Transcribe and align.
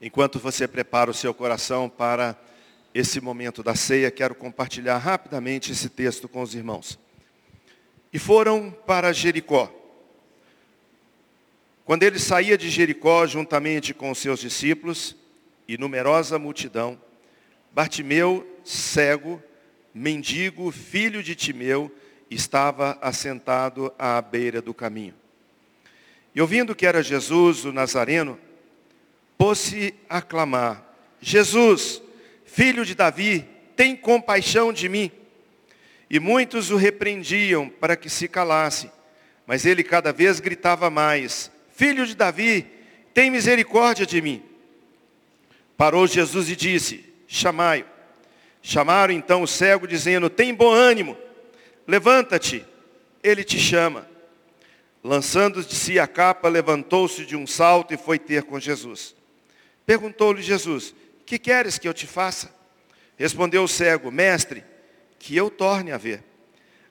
Enquanto 0.00 0.38
você 0.38 0.68
prepara 0.68 1.10
o 1.10 1.14
seu 1.14 1.32
coração 1.32 1.88
para 1.88 2.38
esse 2.92 3.20
momento 3.20 3.62
da 3.62 3.74
ceia, 3.74 4.10
quero 4.10 4.34
compartilhar 4.34 4.98
rapidamente 4.98 5.72
esse 5.72 5.88
texto 5.88 6.28
com 6.28 6.42
os 6.42 6.54
irmãos. 6.54 6.98
E 8.12 8.18
foram 8.18 8.70
para 8.86 9.12
Jericó. 9.12 9.72
Quando 11.84 12.02
ele 12.02 12.18
saía 12.18 12.58
de 12.58 12.68
Jericó 12.68 13.26
juntamente 13.26 13.94
com 13.94 14.14
seus 14.14 14.40
discípulos 14.40 15.16
e 15.68 15.78
numerosa 15.78 16.38
multidão, 16.38 17.00
Bartimeu, 17.72 18.46
cego, 18.64 19.42
mendigo, 19.92 20.70
filho 20.70 21.22
de 21.22 21.34
Timeu, 21.34 21.94
estava 22.30 22.98
assentado 23.02 23.92
à 23.98 24.20
beira 24.22 24.62
do 24.62 24.72
caminho. 24.72 25.14
E 26.34 26.40
ouvindo 26.40 26.74
que 26.74 26.86
era 26.86 27.02
Jesus, 27.02 27.64
o 27.64 27.72
Nazareno, 27.72 28.38
pôs-se 29.36 29.94
a 30.08 30.20
clamar, 30.22 30.86
Jesus, 31.20 32.02
filho 32.44 32.84
de 32.84 32.94
Davi, 32.94 33.46
tem 33.74 33.94
compaixão 33.96 34.72
de 34.72 34.88
mim. 34.88 35.10
E 36.08 36.20
muitos 36.20 36.70
o 36.70 36.76
repreendiam 36.76 37.68
para 37.68 37.96
que 37.96 38.08
se 38.08 38.28
calasse, 38.28 38.90
mas 39.46 39.66
ele 39.66 39.82
cada 39.82 40.12
vez 40.12 40.40
gritava 40.40 40.88
mais, 40.88 41.50
filho 41.74 42.06
de 42.06 42.14
Davi, 42.14 42.66
tem 43.12 43.30
misericórdia 43.30 44.06
de 44.06 44.20
mim. 44.20 44.42
Parou 45.76 46.06
Jesus 46.06 46.48
e 46.48 46.56
disse, 46.56 47.04
chamai-o. 47.26 47.84
Chamaram 48.62 49.14
então 49.14 49.42
o 49.42 49.46
cego, 49.46 49.86
dizendo, 49.86 50.28
tem 50.28 50.52
bom 50.52 50.72
ânimo, 50.72 51.16
levanta-te, 51.86 52.64
ele 53.22 53.44
te 53.44 53.60
chama. 53.60 54.08
Lançando 55.04 55.62
de 55.62 55.74
si 55.74 56.00
a 56.00 56.06
capa, 56.08 56.48
levantou-se 56.48 57.24
de 57.24 57.36
um 57.36 57.46
salto 57.46 57.94
e 57.94 57.96
foi 57.96 58.18
ter 58.18 58.42
com 58.42 58.58
Jesus. 58.58 59.14
Perguntou-lhe 59.86 60.42
Jesus, 60.42 60.92
que 61.24 61.38
queres 61.38 61.78
que 61.78 61.86
eu 61.86 61.94
te 61.94 62.08
faça? 62.08 62.52
Respondeu 63.16 63.62
o 63.62 63.68
cego, 63.68 64.10
mestre, 64.10 64.64
que 65.16 65.36
eu 65.36 65.48
torne 65.48 65.92
a 65.92 65.96
ver. 65.96 66.24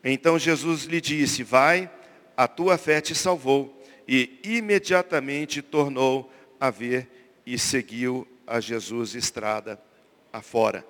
Então 0.02 0.40
Jesus 0.40 0.86
lhe 0.86 1.02
disse, 1.02 1.44
vai, 1.44 1.92
a 2.38 2.48
tua 2.48 2.78
fé 2.78 3.02
te 3.02 3.14
salvou. 3.14 3.84
E 4.08 4.40
imediatamente 4.44 5.62
tornou 5.62 6.32
a 6.60 6.70
ver 6.70 7.10
e 7.46 7.60
seguiu 7.60 8.26
a 8.48 8.60
Jesus 8.60 9.14
estrada 9.14 9.82
afora. 10.32 10.86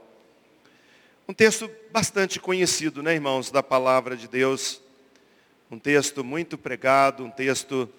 Um 1.28 1.34
texto 1.34 1.72
bastante 1.92 2.40
conhecido, 2.40 3.02
né, 3.02 3.16
irmãos, 3.16 3.50
da 3.50 3.64
palavra 3.64 4.16
de 4.16 4.28
Deus. 4.28 4.80
Um 5.72 5.80
texto 5.80 6.24
muito 6.24 6.56
pregado, 6.58 7.26
um 7.26 7.32
texto 7.32 7.90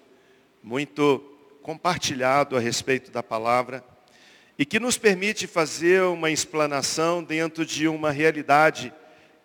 muito 0.63 1.19
compartilhado 1.61 2.55
a 2.55 2.59
respeito 2.59 3.11
da 3.11 3.21
palavra 3.21 3.83
e 4.57 4.65
que 4.65 4.79
nos 4.79 4.97
permite 4.97 5.45
fazer 5.45 6.01
uma 6.03 6.31
explanação 6.31 7.23
dentro 7.23 7.65
de 7.65 7.87
uma 7.87 8.09
realidade 8.09 8.91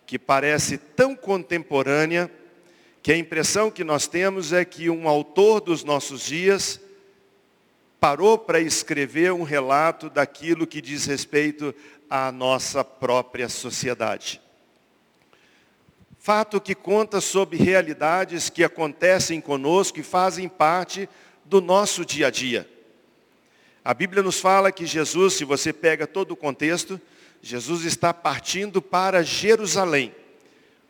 que 0.07 0.17
parece 0.17 0.77
tão 0.77 1.15
contemporânea, 1.15 2.31
que 3.01 3.11
a 3.11 3.17
impressão 3.17 3.69
que 3.69 3.83
nós 3.83 4.07
temos 4.07 4.51
é 4.51 4.65
que 4.65 4.89
um 4.89 5.07
autor 5.07 5.61
dos 5.61 5.83
nossos 5.83 6.25
dias 6.25 6.81
parou 7.99 8.37
para 8.37 8.59
escrever 8.59 9.31
um 9.31 9.43
relato 9.43 10.09
daquilo 10.09 10.65
que 10.65 10.81
diz 10.81 11.05
respeito 11.05 11.73
à 12.09 12.31
nossa 12.31 12.83
própria 12.83 13.47
sociedade. 13.47 14.41
Fato 16.17 16.59
que 16.59 16.73
conta 16.73 17.21
sobre 17.21 17.57
realidades 17.57 18.49
que 18.49 18.63
acontecem 18.63 19.39
conosco 19.39 19.99
e 19.99 20.03
fazem 20.03 20.47
parte 20.47 21.07
do 21.45 21.61
nosso 21.61 22.05
dia 22.05 22.27
a 22.27 22.29
dia. 22.31 22.72
A 23.85 23.93
Bíblia 23.93 24.23
nos 24.23 24.39
fala 24.39 24.71
que 24.71 24.85
Jesus, 24.85 25.33
se 25.33 25.43
você 25.43 25.73
pega 25.73 26.07
todo 26.07 26.31
o 26.31 26.37
contexto, 26.37 26.99
Jesus 27.41 27.83
está 27.83 28.13
partindo 28.13 28.81
para 28.81 29.21
Jerusalém. 29.23 30.15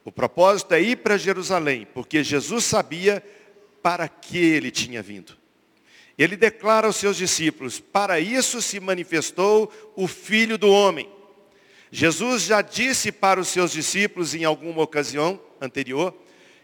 O 0.06 0.12
propósito 0.12 0.74
é 0.74 0.82
ir 0.82 0.98
para 0.98 1.18
Jerusalém, 1.18 1.88
porque 1.92 2.24
Jesus 2.24 2.66
sabia 2.66 3.24
para 3.82 4.08
que 4.08 4.38
ele 4.38 4.70
tinha 4.70 5.02
vindo. 5.02 5.36
Ele 6.16 6.36
declara 6.36 6.86
aos 6.86 6.98
seus 6.98 7.18
discípulos, 7.18 7.80
para 7.80 8.20
isso 8.20 8.62
se 8.62 8.80
manifestou 8.80 9.74
o 9.96 10.08
Filho 10.08 10.56
do 10.56 10.70
Homem. 10.70 11.10
Jesus 11.92 12.44
já 12.44 12.62
disse 12.62 13.12
para 13.12 13.40
os 13.40 13.48
seus 13.48 13.72
discípulos 13.72 14.36
em 14.36 14.44
alguma 14.44 14.84
ocasião 14.84 15.42
anterior, 15.60 16.16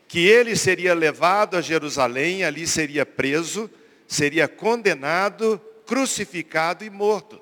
que 0.08 0.28
ele 0.28 0.56
seria 0.56 0.94
levado 0.94 1.58
a 1.58 1.62
Jerusalém, 1.62 2.44
ali 2.44 2.68
seria 2.68 3.06
preso, 3.06 3.70
seria 4.08 4.48
condenado 4.48 5.60
crucificado 5.90 6.86
e 6.86 6.90
morto. 6.92 7.42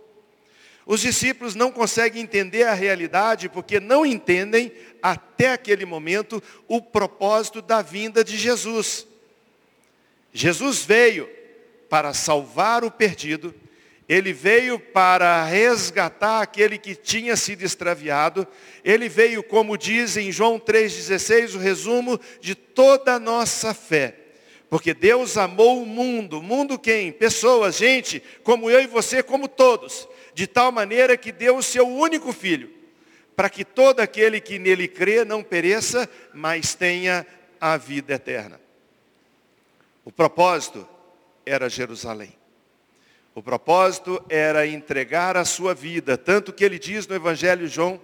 Os 0.85 1.02
discípulos 1.02 1.53
não 1.53 1.69
conseguem 1.69 2.24
entender 2.24 2.63
a 2.63 2.74
realidade 2.74 3.50
porque 3.50 3.78
não 3.78 4.06
entendem, 4.06 4.72
até 5.02 5.52
aquele 5.52 5.85
momento, 5.85 6.41
o 6.66 6.81
propósito 6.81 7.62
da 7.62 7.81
vinda 7.81 8.24
de 8.24 8.38
Jesus. 8.38 9.06
Jesus 10.31 10.86
veio 10.86 11.30
para 11.90 12.13
salvar 12.13 12.86
o 12.86 12.91
perdido, 12.91 13.53
ele 14.07 14.31
veio 14.31 14.80
para 14.80 15.44
resgatar 15.44 16.41
aquele 16.41 16.78
que 16.78 16.96
tinha 16.96 17.36
sido 17.36 17.63
extraviado, 17.63 18.47
ele 18.81 19.09
veio, 19.09 19.44
como 19.44 19.78
diz 19.78 20.16
em 20.16 20.31
João 20.31 20.57
3,16, 20.57 21.56
o 21.56 21.59
resumo 21.59 22.18
de 22.40 22.56
toda 22.56 23.16
a 23.16 23.19
nossa 23.19 23.74
fé 23.74 24.27
porque 24.70 24.94
Deus 24.94 25.38
amou 25.38 25.82
o 25.82 25.86
mundo. 25.86 26.42
Mundo 26.42 26.78
quem? 26.78 27.12
Pessoas, 27.12 27.78
gente, 27.78 28.22
como 28.44 28.70
eu 28.70 28.82
e 28.82 28.88
você, 28.88 29.24
como 29.24 29.48
todos. 29.48 30.08
De 30.34 30.46
tal 30.46 30.72
maneira 30.72 31.16
que 31.16 31.32
deu 31.32 31.58
o 31.58 31.64
seu 31.64 31.88
único 31.88 32.34
filho. 32.34 32.70
Para 33.36 33.50
que 33.50 33.64
todo 33.64 34.00
aquele 34.00 34.42
que 34.42 34.60
nele 34.60 34.88
crê 34.88 35.24
não 35.24 35.42
pereça, 35.42 36.10
mas 36.34 36.76
tenha 36.76 37.26
a 37.62 37.78
vida 37.78 38.14
eterna. 38.14 38.60
O 40.04 40.12
propósito 40.12 40.88
era 41.46 41.70
Jerusalém. 41.70 42.34
O 43.34 43.42
propósito 43.42 44.22
era 44.28 44.66
entregar 44.66 45.38
a 45.38 45.46
sua 45.46 45.74
vida. 45.74 46.18
Tanto 46.18 46.52
que 46.52 46.66
ele 46.66 46.80
diz 46.80 47.08
no 47.08 47.16
Evangelho 47.16 47.68
de 47.68 47.74
João, 47.74 48.02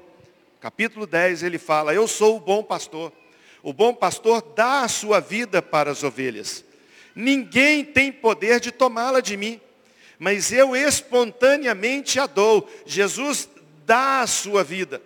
capítulo 0.61 1.05
10, 1.07 1.43
ele 1.43 1.57
fala, 1.57 1.93
eu 1.93 2.07
sou 2.07 2.37
o 2.37 2.39
bom 2.39 2.63
pastor. 2.63 3.11
O 3.63 3.71
bom 3.71 3.93
pastor 3.93 4.41
dá 4.55 4.81
a 4.81 4.89
sua 4.89 5.21
vida 5.21 5.61
para 5.61 5.89
as 5.89 6.03
ovelhas. 6.03 6.65
Ninguém 7.15 7.85
tem 7.85 8.11
poder 8.11 8.59
de 8.59 8.71
tomá-la 8.71 9.21
de 9.21 9.37
mim, 9.37 9.61
mas 10.19 10.51
eu 10.51 10.75
espontaneamente 10.75 12.19
a 12.19 12.27
dou. 12.27 12.69
Jesus 12.85 13.47
dá 13.85 14.19
a 14.21 14.27
sua 14.27 14.65
vida. 14.65 15.01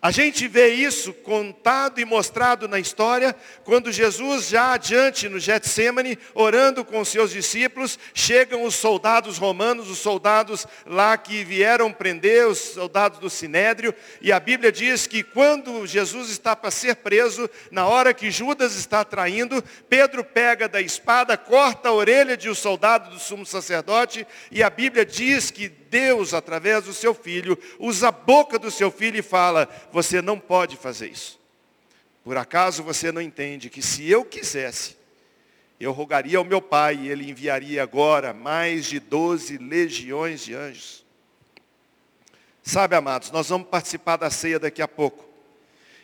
A 0.00 0.12
gente 0.12 0.46
vê 0.46 0.68
isso 0.68 1.12
contado 1.12 2.00
e 2.00 2.04
mostrado 2.04 2.68
na 2.68 2.78
história, 2.78 3.34
quando 3.64 3.90
Jesus, 3.90 4.48
já 4.48 4.74
adiante 4.74 5.28
no 5.28 5.40
Getsemane, 5.40 6.16
orando 6.34 6.84
com 6.84 7.04
seus 7.04 7.32
discípulos, 7.32 7.98
chegam 8.14 8.62
os 8.62 8.76
soldados 8.76 9.38
romanos, 9.38 9.90
os 9.90 9.98
soldados 9.98 10.66
lá 10.86 11.16
que 11.16 11.42
vieram 11.42 11.92
prender, 11.92 12.46
os 12.46 12.58
soldados 12.58 13.18
do 13.18 13.28
Sinédrio, 13.28 13.92
e 14.20 14.30
a 14.30 14.38
Bíblia 14.38 14.70
diz 14.70 15.08
que 15.08 15.24
quando 15.24 15.84
Jesus 15.84 16.30
está 16.30 16.54
para 16.54 16.70
ser 16.70 16.96
preso, 16.96 17.50
na 17.72 17.86
hora 17.86 18.14
que 18.14 18.30
Judas 18.30 18.76
está 18.76 19.04
traindo, 19.04 19.62
Pedro 19.88 20.22
pega 20.22 20.68
da 20.68 20.80
espada, 20.80 21.36
corta 21.36 21.88
a 21.88 21.92
orelha 21.92 22.36
de 22.36 22.48
um 22.48 22.54
soldado 22.54 23.10
do 23.10 23.18
sumo 23.18 23.44
sacerdote, 23.44 24.24
e 24.52 24.62
a 24.62 24.70
Bíblia 24.70 25.04
diz 25.04 25.50
que 25.50 25.68
Deus, 25.90 26.34
através 26.34 26.84
do 26.84 26.92
seu 26.92 27.14
filho, 27.14 27.58
usa 27.78 28.08
a 28.08 28.12
boca 28.12 28.58
do 28.58 28.70
seu 28.70 28.90
filho 28.90 29.18
e 29.18 29.22
fala: 29.22 29.68
Você 29.92 30.22
não 30.22 30.38
pode 30.38 30.76
fazer 30.76 31.08
isso. 31.10 31.38
Por 32.24 32.36
acaso 32.36 32.82
você 32.82 33.10
não 33.10 33.22
entende 33.22 33.70
que 33.70 33.80
se 33.80 34.08
eu 34.10 34.24
quisesse, 34.24 34.96
eu 35.80 35.92
rogaria 35.92 36.38
ao 36.38 36.44
meu 36.44 36.60
pai 36.60 36.96
e 36.96 37.08
ele 37.08 37.30
enviaria 37.30 37.82
agora 37.82 38.34
mais 38.34 38.86
de 38.86 39.00
12 39.00 39.56
legiões 39.58 40.42
de 40.42 40.54
anjos? 40.54 41.04
Sabe, 42.62 42.96
amados, 42.96 43.30
nós 43.30 43.48
vamos 43.48 43.68
participar 43.68 44.16
da 44.16 44.28
ceia 44.28 44.58
daqui 44.58 44.82
a 44.82 44.88
pouco. 44.88 45.26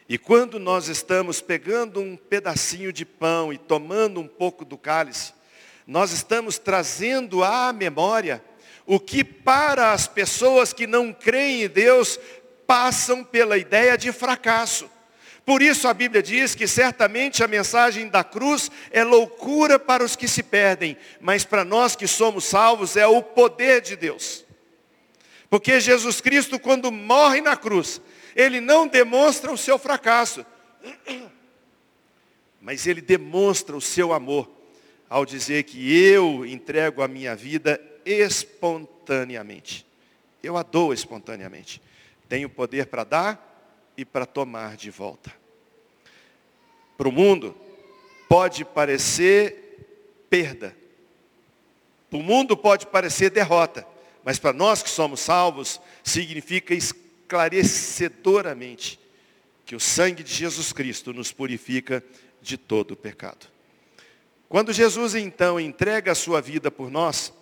E 0.08 0.16
quando 0.16 0.58
nós 0.58 0.88
estamos 0.88 1.40
pegando 1.40 2.00
um 2.00 2.16
pedacinho 2.16 2.92
de 2.92 3.04
pão 3.04 3.52
e 3.52 3.58
tomando 3.58 4.20
um 4.20 4.28
pouco 4.28 4.64
do 4.64 4.78
cálice, 4.78 5.34
nós 5.86 6.12
estamos 6.12 6.56
trazendo 6.56 7.44
à 7.44 7.72
memória 7.72 8.42
o 8.86 9.00
que 9.00 9.24
para 9.24 9.92
as 9.92 10.06
pessoas 10.06 10.72
que 10.72 10.86
não 10.86 11.12
creem 11.12 11.62
em 11.62 11.68
Deus 11.68 12.18
passam 12.66 13.24
pela 13.24 13.56
ideia 13.56 13.96
de 13.96 14.12
fracasso. 14.12 14.90
Por 15.44 15.60
isso 15.60 15.86
a 15.86 15.94
Bíblia 15.94 16.22
diz 16.22 16.54
que 16.54 16.66
certamente 16.66 17.44
a 17.44 17.48
mensagem 17.48 18.08
da 18.08 18.24
cruz 18.24 18.70
é 18.90 19.04
loucura 19.04 19.78
para 19.78 20.02
os 20.02 20.16
que 20.16 20.26
se 20.26 20.42
perdem, 20.42 20.96
mas 21.20 21.44
para 21.44 21.64
nós 21.64 21.94
que 21.94 22.06
somos 22.06 22.44
salvos 22.44 22.96
é 22.96 23.06
o 23.06 23.22
poder 23.22 23.82
de 23.82 23.94
Deus. 23.94 24.44
Porque 25.50 25.80
Jesus 25.80 26.20
Cristo, 26.20 26.58
quando 26.58 26.90
morre 26.90 27.42
na 27.42 27.56
cruz, 27.56 28.00
ele 28.34 28.60
não 28.60 28.88
demonstra 28.88 29.52
o 29.52 29.58
seu 29.58 29.78
fracasso, 29.78 30.44
mas 32.60 32.86
ele 32.86 33.02
demonstra 33.02 33.76
o 33.76 33.80
seu 33.80 34.14
amor 34.14 34.50
ao 35.08 35.26
dizer 35.26 35.64
que 35.64 35.94
eu 35.94 36.46
entrego 36.46 37.02
a 37.02 37.08
minha 37.08 37.36
vida 37.36 37.78
espontaneamente. 38.04 39.86
Eu 40.42 40.56
a 40.56 40.62
dou 40.62 40.92
espontaneamente. 40.92 41.80
Tenho 42.28 42.48
poder 42.48 42.86
para 42.86 43.04
dar 43.04 43.92
e 43.96 44.04
para 44.04 44.26
tomar 44.26 44.76
de 44.76 44.90
volta. 44.90 45.32
Para 46.96 47.08
o 47.08 47.12
mundo, 47.12 47.56
pode 48.28 48.64
parecer 48.64 50.26
perda. 50.28 50.76
Para 52.10 52.18
o 52.18 52.22
mundo 52.22 52.56
pode 52.56 52.86
parecer 52.86 53.30
derrota. 53.30 53.86
Mas 54.24 54.38
para 54.38 54.52
nós 54.52 54.82
que 54.82 54.90
somos 54.90 55.20
salvos, 55.20 55.80
significa 56.02 56.74
esclarecedoramente 56.74 58.98
que 59.66 59.76
o 59.76 59.80
sangue 59.80 60.22
de 60.22 60.32
Jesus 60.32 60.72
Cristo 60.72 61.12
nos 61.12 61.32
purifica 61.32 62.02
de 62.40 62.56
todo 62.56 62.92
o 62.92 62.96
pecado. 62.96 63.48
Quando 64.48 64.72
Jesus 64.72 65.14
então 65.14 65.58
entrega 65.58 66.12
a 66.12 66.14
sua 66.14 66.40
vida 66.40 66.70
por 66.70 66.90
nós, 66.90 67.32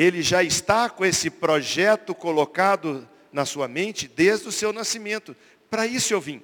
ele 0.00 0.22
já 0.22 0.44
está 0.44 0.88
com 0.88 1.04
esse 1.04 1.28
projeto 1.28 2.14
colocado 2.14 3.08
na 3.32 3.44
sua 3.44 3.66
mente 3.66 4.06
desde 4.06 4.46
o 4.46 4.52
seu 4.52 4.72
nascimento. 4.72 5.34
Para 5.68 5.88
isso 5.88 6.14
eu 6.14 6.20
vim. 6.20 6.40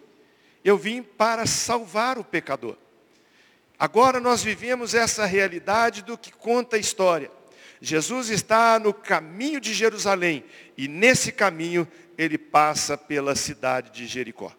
Eu 0.65 0.77
vim 0.77 1.05
para 1.05 1.47
salvar 1.47 2.19
o 2.19 2.25
pecador. 2.25 2.77
Agora 3.79 4.19
nós 4.19 4.43
vivemos 4.43 4.93
essa 4.93 5.25
realidade 5.25 6.03
do 6.03 6.19
que 6.19 6.33
conta 6.33 6.75
a 6.75 6.81
história. 6.81 7.31
Jesus 7.81 8.29
está 8.29 8.77
no 8.81 8.93
caminho 8.93 9.61
de 9.61 9.73
Jerusalém 9.73 10.45
e 10.77 10.89
nesse 10.89 11.31
caminho 11.31 11.87
ele 12.19 12.37
passa 12.37 12.99
pela 12.99 13.37
cidade 13.37 13.93
de 13.93 14.05
Jericó. 14.09 14.53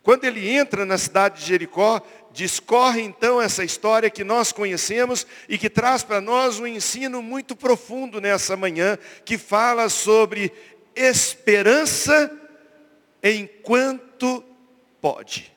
Quando 0.00 0.26
ele 0.26 0.48
entra 0.48 0.86
na 0.86 0.96
cidade 0.96 1.40
de 1.40 1.46
Jericó, 1.48 2.00
discorre 2.36 3.00
então 3.00 3.40
essa 3.40 3.64
história 3.64 4.10
que 4.10 4.22
nós 4.22 4.52
conhecemos 4.52 5.26
e 5.48 5.56
que 5.56 5.70
traz 5.70 6.02
para 6.02 6.20
nós 6.20 6.60
um 6.60 6.66
ensino 6.66 7.22
muito 7.22 7.56
profundo 7.56 8.20
nessa 8.20 8.54
manhã, 8.58 8.98
que 9.24 9.38
fala 9.38 9.88
sobre 9.88 10.52
esperança 10.94 12.30
enquanto 13.22 14.44
pode. 15.00 15.50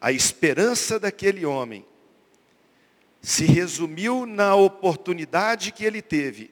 A 0.00 0.10
esperança 0.10 0.98
daquele 0.98 1.44
homem 1.44 1.84
se 3.20 3.44
resumiu 3.44 4.24
na 4.24 4.54
oportunidade 4.54 5.72
que 5.72 5.84
ele 5.84 6.00
teve. 6.00 6.50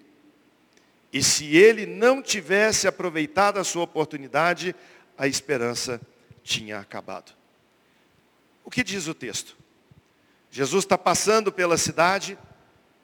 E 1.10 1.22
se 1.22 1.56
ele 1.56 1.86
não 1.86 2.20
tivesse 2.20 2.86
aproveitado 2.86 3.58
a 3.58 3.64
sua 3.64 3.84
oportunidade, 3.84 4.76
a 5.16 5.26
esperança 5.26 5.98
tinha 6.42 6.78
acabado. 6.78 7.43
O 8.64 8.70
que 8.70 8.82
diz 8.82 9.06
o 9.06 9.14
texto? 9.14 9.56
Jesus 10.50 10.84
está 10.84 10.96
passando 10.96 11.52
pela 11.52 11.76
cidade, 11.76 12.38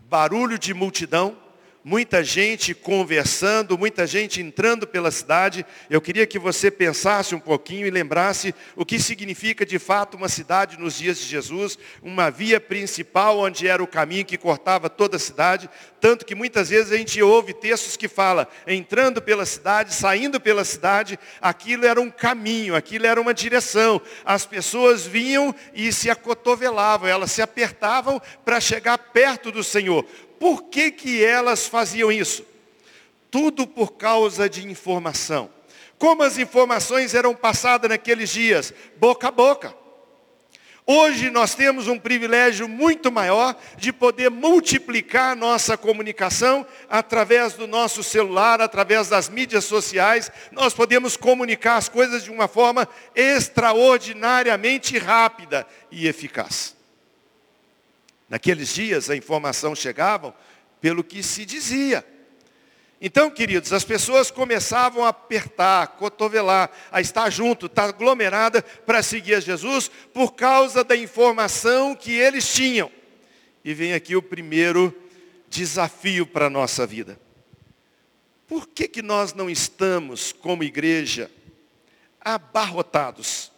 barulho 0.09 0.59
de 0.59 0.73
multidão, 0.73 1.37
muita 1.83 2.23
gente 2.23 2.75
conversando, 2.75 3.79
muita 3.79 4.07
gente 4.07 4.41
entrando 4.41 4.87
pela 4.87 5.11
cidade. 5.11 5.65
Eu 5.89 6.01
queria 6.01 6.27
que 6.27 6.39
você 6.39 6.71
pensasse 6.71 7.35
um 7.35 7.41
pouquinho 7.41 7.87
e 7.87 7.91
lembrasse 7.91 8.55
o 8.77 8.85
que 8.85 8.99
significa 8.99 9.65
de 9.65 9.79
fato 9.79 10.17
uma 10.17 10.29
cidade 10.29 10.79
nos 10.79 10.99
dias 10.99 11.19
de 11.19 11.27
Jesus, 11.27 11.79
uma 12.03 12.31
via 12.31 12.61
principal 12.61 13.39
onde 13.39 13.67
era 13.67 13.83
o 13.83 13.87
caminho 13.87 14.25
que 14.25 14.37
cortava 14.37 14.91
toda 14.91 15.17
a 15.17 15.21
cidade, 15.21 15.71
tanto 16.01 16.25
que 16.25 16.35
muitas 16.35 16.69
vezes 16.69 16.93
a 16.93 16.97
gente 16.97 17.23
ouve 17.23 17.55
textos 17.55 17.97
que 17.97 18.09
fala 18.09 18.49
entrando 18.67 19.23
pela 19.23 19.47
cidade, 19.47 19.95
saindo 19.95 20.41
pela 20.41 20.65
cidade, 20.65 21.19
aquilo 21.41 21.87
era 21.87 22.01
um 22.01 22.11
caminho, 22.11 22.75
aquilo 22.75 23.07
era 23.07 23.21
uma 23.21 23.35
direção. 23.35 24.01
As 24.25 24.45
pessoas 24.45 25.07
vinham 25.07 25.55
e 25.75 25.93
se 25.93 26.11
acotovelavam, 26.11 27.09
elas 27.09 27.33
se 27.33 27.43
apertavam 27.43 28.21
para 28.45 28.61
chegar 28.61 28.99
perto 28.99 29.51
do 29.51 29.65
Senhor 29.65 30.07
por 30.41 30.63
que, 30.65 30.91
que 30.91 31.23
elas 31.23 31.67
faziam 31.67 32.11
isso? 32.11 32.47
Tudo 33.31 33.67
por 33.67 33.93
causa 33.93 34.49
de 34.49 34.67
informação. 34.67 35.51
Como 35.99 36.23
as 36.23 36.39
informações 36.39 37.15
eram 37.15 37.35
passadas 37.35 37.91
naqueles 37.91 38.31
dias? 38.31 38.73
Boca 38.97 39.29
a 39.29 39.31
boca. 39.31 39.77
Hoje 40.87 41.29
nós 41.29 41.55
temos 41.55 41.89
um 41.89 41.99
privilégio 41.99 42.67
muito 42.67 43.13
maior 43.13 43.55
de 43.77 43.93
poder 43.93 44.31
multiplicar 44.31 45.37
nossa 45.37 45.77
comunicação 45.77 46.67
através 46.89 47.53
do 47.53 47.67
nosso 47.67 48.03
celular, 48.03 48.63
através 48.63 49.11
das 49.11 49.29
mídias 49.29 49.67
sociais. 49.67 50.33
Nós 50.51 50.73
podemos 50.73 51.19
comunicar 51.19 51.77
as 51.77 51.91
coisas 51.91 52.25
de 52.25 52.31
uma 52.31 52.49
forma 52.49 52.89
extraordinariamente 53.15 54.97
rápida 54.97 55.67
e 55.91 56.09
eficaz. 56.09 56.80
Naqueles 58.31 58.73
dias 58.73 59.11
a 59.11 59.17
informação 59.17 59.75
chegava 59.75 60.33
pelo 60.81 61.03
que 61.03 61.21
se 61.21 61.45
dizia. 61.45 62.07
Então, 63.01 63.29
queridos, 63.31 63.73
as 63.73 63.83
pessoas 63.83 64.31
começavam 64.31 65.05
a 65.05 65.09
apertar, 65.09 65.83
a 65.83 65.87
cotovelar, 65.87 66.71
a 66.93 67.01
estar 67.01 67.29
junto, 67.31 67.67
estar 67.67 67.89
aglomerada 67.89 68.63
para 68.63 69.03
seguir 69.03 69.35
a 69.35 69.41
Jesus 69.41 69.91
por 70.15 70.35
causa 70.35 70.85
da 70.85 70.95
informação 70.95 71.97
que 71.97 72.13
eles 72.13 72.47
tinham. 72.53 72.91
E 73.65 73.75
vem 73.75 73.95
aqui 73.95 74.15
o 74.15 74.23
primeiro 74.23 74.95
desafio 75.49 76.25
para 76.25 76.47
a 76.47 76.51
nossa 76.51 76.87
vida. 76.87 77.19
Por 78.47 78.69
que, 78.69 78.87
que 78.87 79.03
nós 79.03 79.33
não 79.33 79.51
estamos, 79.51 80.33
como 80.33 80.63
igreja, 80.63 81.31
abarrotados? 82.21 83.51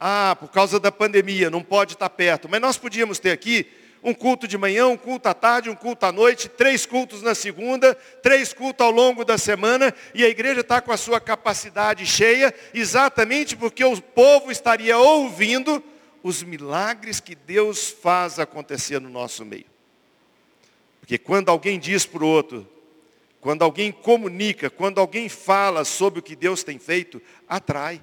Ah, 0.00 0.36
por 0.38 0.48
causa 0.48 0.80
da 0.80 0.90
pandemia, 0.90 1.50
não 1.50 1.62
pode 1.62 1.92
estar 1.92 2.08
perto. 2.08 2.48
Mas 2.48 2.60
nós 2.60 2.78
podíamos 2.78 3.18
ter 3.18 3.30
aqui 3.30 3.70
um 4.02 4.12
culto 4.12 4.48
de 4.48 4.58
manhã, 4.58 4.88
um 4.88 4.96
culto 4.96 5.28
à 5.28 5.34
tarde, 5.34 5.70
um 5.70 5.76
culto 5.76 6.04
à 6.04 6.12
noite, 6.12 6.48
três 6.48 6.84
cultos 6.84 7.22
na 7.22 7.34
segunda, 7.34 7.94
três 8.22 8.52
cultos 8.52 8.84
ao 8.84 8.90
longo 8.90 9.24
da 9.24 9.38
semana, 9.38 9.94
e 10.12 10.24
a 10.24 10.28
igreja 10.28 10.60
está 10.60 10.80
com 10.80 10.90
a 10.90 10.96
sua 10.96 11.20
capacidade 11.20 12.04
cheia, 12.04 12.52
exatamente 12.74 13.56
porque 13.56 13.84
o 13.84 14.00
povo 14.00 14.50
estaria 14.50 14.98
ouvindo 14.98 15.82
os 16.22 16.42
milagres 16.42 17.20
que 17.20 17.34
Deus 17.34 17.90
faz 17.90 18.38
acontecer 18.38 19.00
no 19.00 19.08
nosso 19.08 19.44
meio. 19.44 19.66
Porque 21.00 21.18
quando 21.18 21.48
alguém 21.48 21.78
diz 21.78 22.04
para 22.06 22.24
o 22.24 22.28
outro, 22.28 22.68
quando 23.40 23.62
alguém 23.62 23.90
comunica, 23.90 24.70
quando 24.70 25.00
alguém 25.00 25.28
fala 25.28 25.84
sobre 25.84 26.20
o 26.20 26.22
que 26.22 26.36
Deus 26.36 26.62
tem 26.62 26.78
feito, 26.78 27.20
atrai. 27.48 28.00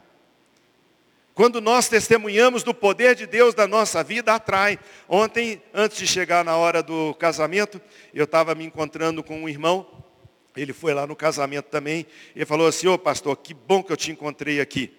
Quando 1.39 1.62
nós 1.62 1.88
testemunhamos 1.88 2.63
do 2.63 2.74
poder 2.74 3.15
de 3.15 3.25
Deus 3.25 3.56
na 3.56 3.65
nossa 3.65 4.03
vida, 4.03 4.33
atrai. 4.33 4.77
Ontem, 5.07 5.62
antes 5.74 5.97
de 5.97 6.06
chegar 6.06 6.44
na 6.44 6.57
hora 6.57 6.83
do 6.83 7.13
casamento, 7.13 7.80
eu 8.13 8.25
estava 8.25 8.53
me 8.53 8.65
encontrando 8.65 9.24
com 9.24 9.44
um 9.44 9.47
irmão, 9.47 9.88
ele 10.53 10.74
foi 10.74 10.94
lá 10.94 11.08
no 11.08 11.15
casamento 11.15 11.67
também, 11.67 12.05
ele 12.36 12.46
falou 12.46 12.67
assim, 12.67 12.88
ô 12.88 13.00
pastor, 13.00 13.38
que 13.38 13.53
bom 13.53 13.81
que 13.81 13.89
eu 13.89 13.96
te 13.96 14.12
encontrei 14.12 14.60
aqui. 14.60 14.91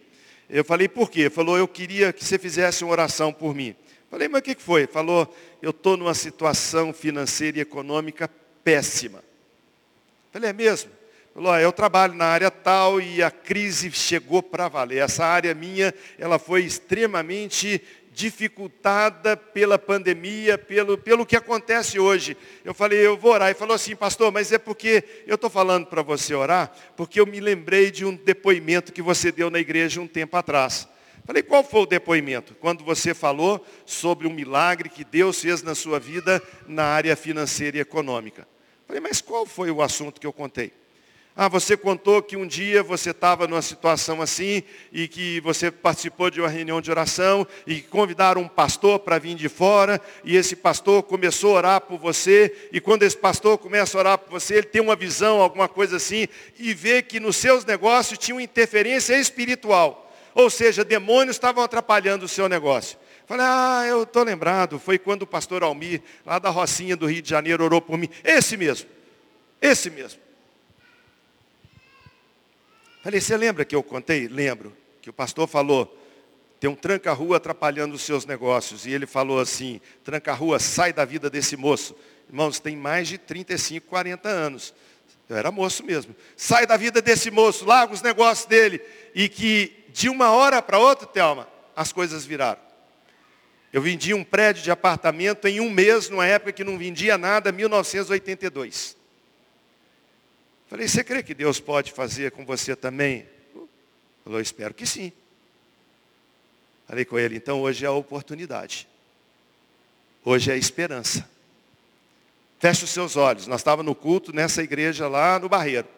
Eu 0.48 0.64
falei, 0.64 0.88
por 0.88 1.10
quê? 1.10 1.20
Ele 1.20 1.28
falou, 1.28 1.58
eu 1.58 1.68
queria 1.68 2.10
que 2.10 2.24
você 2.24 2.38
fizesse 2.38 2.84
uma 2.84 2.92
oração 2.92 3.34
por 3.34 3.54
mim. 3.54 3.76
Falei, 4.10 4.26
mas 4.26 4.40
o 4.40 4.42
que 4.42 4.54
foi? 4.54 4.84
Ele 4.84 4.90
falou, 4.90 5.36
eu 5.60 5.72
estou 5.72 5.94
numa 5.94 6.14
situação 6.14 6.90
financeira 6.94 7.58
e 7.58 7.60
econômica 7.60 8.30
péssima. 8.64 9.22
Falei, 10.32 10.48
é 10.48 10.52
mesmo? 10.54 10.90
Falou, 11.32 11.56
eu 11.58 11.72
trabalho 11.72 12.14
na 12.14 12.26
área 12.26 12.50
tal 12.50 13.00
e 13.00 13.22
a 13.22 13.30
crise 13.30 13.90
chegou 13.92 14.42
para 14.42 14.68
valer. 14.68 14.98
Essa 14.98 15.24
área 15.24 15.54
minha, 15.54 15.94
ela 16.18 16.38
foi 16.38 16.62
extremamente 16.62 17.80
dificultada 18.12 19.36
pela 19.36 19.78
pandemia, 19.78 20.58
pelo, 20.58 20.98
pelo 20.98 21.24
que 21.24 21.36
acontece 21.36 21.98
hoje. 21.98 22.36
Eu 22.64 22.74
falei, 22.74 22.98
eu 23.06 23.16
vou 23.16 23.32
orar. 23.32 23.50
E 23.50 23.54
falou 23.54 23.74
assim, 23.74 23.94
pastor, 23.94 24.32
mas 24.32 24.50
é 24.50 24.58
porque 24.58 25.04
eu 25.26 25.36
estou 25.36 25.48
falando 25.48 25.86
para 25.86 26.02
você 26.02 26.34
orar, 26.34 26.72
porque 26.96 27.20
eu 27.20 27.26
me 27.26 27.38
lembrei 27.38 27.90
de 27.90 28.04
um 28.04 28.14
depoimento 28.14 28.92
que 28.92 29.00
você 29.00 29.30
deu 29.30 29.48
na 29.50 29.60
igreja 29.60 30.00
um 30.00 30.08
tempo 30.08 30.36
atrás. 30.36 30.88
Falei, 31.24 31.42
qual 31.42 31.62
foi 31.62 31.82
o 31.82 31.86
depoimento? 31.86 32.54
Quando 32.56 32.82
você 32.82 33.14
falou 33.14 33.64
sobre 33.86 34.26
um 34.26 34.32
milagre 34.32 34.88
que 34.88 35.04
Deus 35.04 35.40
fez 35.40 35.62
na 35.62 35.76
sua 35.76 36.00
vida 36.00 36.42
na 36.66 36.84
área 36.84 37.14
financeira 37.14 37.76
e 37.76 37.80
econômica. 37.80 38.48
Falei, 38.84 39.00
mas 39.00 39.20
qual 39.20 39.46
foi 39.46 39.70
o 39.70 39.80
assunto 39.80 40.20
que 40.20 40.26
eu 40.26 40.32
contei? 40.32 40.72
Ah, 41.36 41.48
você 41.48 41.76
contou 41.76 42.20
que 42.20 42.36
um 42.36 42.46
dia 42.46 42.82
você 42.82 43.10
estava 43.10 43.46
numa 43.46 43.62
situação 43.62 44.20
assim 44.20 44.64
e 44.92 45.06
que 45.06 45.40
você 45.40 45.70
participou 45.70 46.28
de 46.28 46.40
uma 46.40 46.48
reunião 46.48 46.80
de 46.80 46.90
oração 46.90 47.46
e 47.66 47.80
convidaram 47.80 48.42
um 48.42 48.48
pastor 48.48 48.98
para 48.98 49.18
vir 49.18 49.36
de 49.36 49.48
fora 49.48 50.00
e 50.24 50.36
esse 50.36 50.56
pastor 50.56 51.04
começou 51.04 51.54
a 51.54 51.58
orar 51.58 51.80
por 51.82 51.98
você 51.98 52.68
e 52.72 52.80
quando 52.80 53.04
esse 53.04 53.16
pastor 53.16 53.56
começa 53.58 53.96
a 53.96 54.00
orar 54.00 54.18
por 54.18 54.30
você, 54.30 54.56
ele 54.56 54.66
tem 54.66 54.82
uma 54.82 54.96
visão, 54.96 55.40
alguma 55.40 55.68
coisa 55.68 55.96
assim 55.96 56.26
e 56.58 56.74
vê 56.74 57.00
que 57.00 57.20
nos 57.20 57.36
seus 57.36 57.64
negócios 57.64 58.18
tinha 58.18 58.34
uma 58.34 58.42
interferência 58.42 59.16
espiritual. 59.16 60.12
Ou 60.34 60.50
seja, 60.50 60.84
demônios 60.84 61.36
estavam 61.36 61.62
atrapalhando 61.62 62.24
o 62.24 62.28
seu 62.28 62.48
negócio. 62.48 62.98
Falei, 63.26 63.46
ah, 63.48 63.84
eu 63.88 64.02
estou 64.02 64.24
lembrado, 64.24 64.80
foi 64.80 64.98
quando 64.98 65.22
o 65.22 65.26
pastor 65.26 65.62
Almir, 65.62 66.02
lá 66.26 66.40
da 66.40 66.50
Rocinha 66.50 66.96
do 66.96 67.06
Rio 67.06 67.22
de 67.22 67.30
Janeiro, 67.30 67.64
orou 67.64 67.80
por 67.80 67.96
mim. 67.96 68.08
Esse 68.24 68.56
mesmo, 68.56 68.88
esse 69.62 69.88
mesmo. 69.88 70.29
Falei, 73.02 73.20
você 73.20 73.36
lembra 73.36 73.64
que 73.64 73.74
eu 73.74 73.82
contei? 73.82 74.28
Lembro. 74.28 74.76
Que 75.00 75.08
o 75.08 75.12
pastor 75.12 75.48
falou, 75.48 75.98
tem 76.58 76.68
um 76.68 76.74
tranca-rua 76.74 77.38
atrapalhando 77.38 77.94
os 77.94 78.02
seus 78.02 78.26
negócios. 78.26 78.84
E 78.86 78.90
ele 78.90 79.06
falou 79.06 79.40
assim, 79.40 79.80
tranca-rua, 80.04 80.58
sai 80.58 80.92
da 80.92 81.04
vida 81.04 81.30
desse 81.30 81.56
moço. 81.56 81.96
Irmãos, 82.28 82.60
tem 82.60 82.76
mais 82.76 83.08
de 83.08 83.16
35, 83.16 83.86
40 83.86 84.28
anos. 84.28 84.74
Eu 85.28 85.36
era 85.36 85.50
moço 85.50 85.82
mesmo. 85.84 86.14
Sai 86.36 86.66
da 86.66 86.76
vida 86.76 87.00
desse 87.00 87.30
moço, 87.30 87.64
larga 87.64 87.94
os 87.94 88.02
negócios 88.02 88.46
dele. 88.46 88.80
E 89.14 89.28
que 89.28 89.84
de 89.88 90.08
uma 90.08 90.30
hora 90.30 90.60
para 90.60 90.78
outra, 90.78 91.06
Thelma, 91.06 91.48
as 91.74 91.92
coisas 91.92 92.26
viraram. 92.26 92.60
Eu 93.72 93.80
vendi 93.80 94.12
um 94.12 94.24
prédio 94.24 94.62
de 94.62 94.70
apartamento 94.70 95.46
em 95.46 95.60
um 95.60 95.70
mês, 95.70 96.10
numa 96.10 96.26
época 96.26 96.52
que 96.52 96.64
não 96.64 96.76
vendia 96.76 97.16
nada, 97.16 97.52
1982. 97.52 98.99
Falei, 100.70 100.86
você 100.86 101.02
crê 101.02 101.20
que 101.20 101.34
Deus 101.34 101.58
pode 101.58 101.90
fazer 101.90 102.30
com 102.30 102.46
você 102.46 102.76
também? 102.76 103.26
Falou, 104.22 104.40
espero 104.40 104.72
que 104.72 104.86
sim. 104.86 105.10
Falei 106.86 107.04
com 107.04 107.18
ele, 107.18 107.34
então 107.34 107.60
hoje 107.60 107.84
é 107.84 107.88
a 107.88 107.92
oportunidade. 107.92 108.86
Hoje 110.24 110.48
é 110.48 110.54
a 110.54 110.56
esperança. 110.56 111.28
Feche 112.60 112.84
os 112.84 112.90
seus 112.90 113.16
olhos. 113.16 113.48
Nós 113.48 113.62
estávamos 113.62 113.90
no 113.90 113.96
culto 113.96 114.32
nessa 114.32 114.62
igreja 114.62 115.08
lá 115.08 115.40
no 115.40 115.48
Barreiro. 115.48 115.88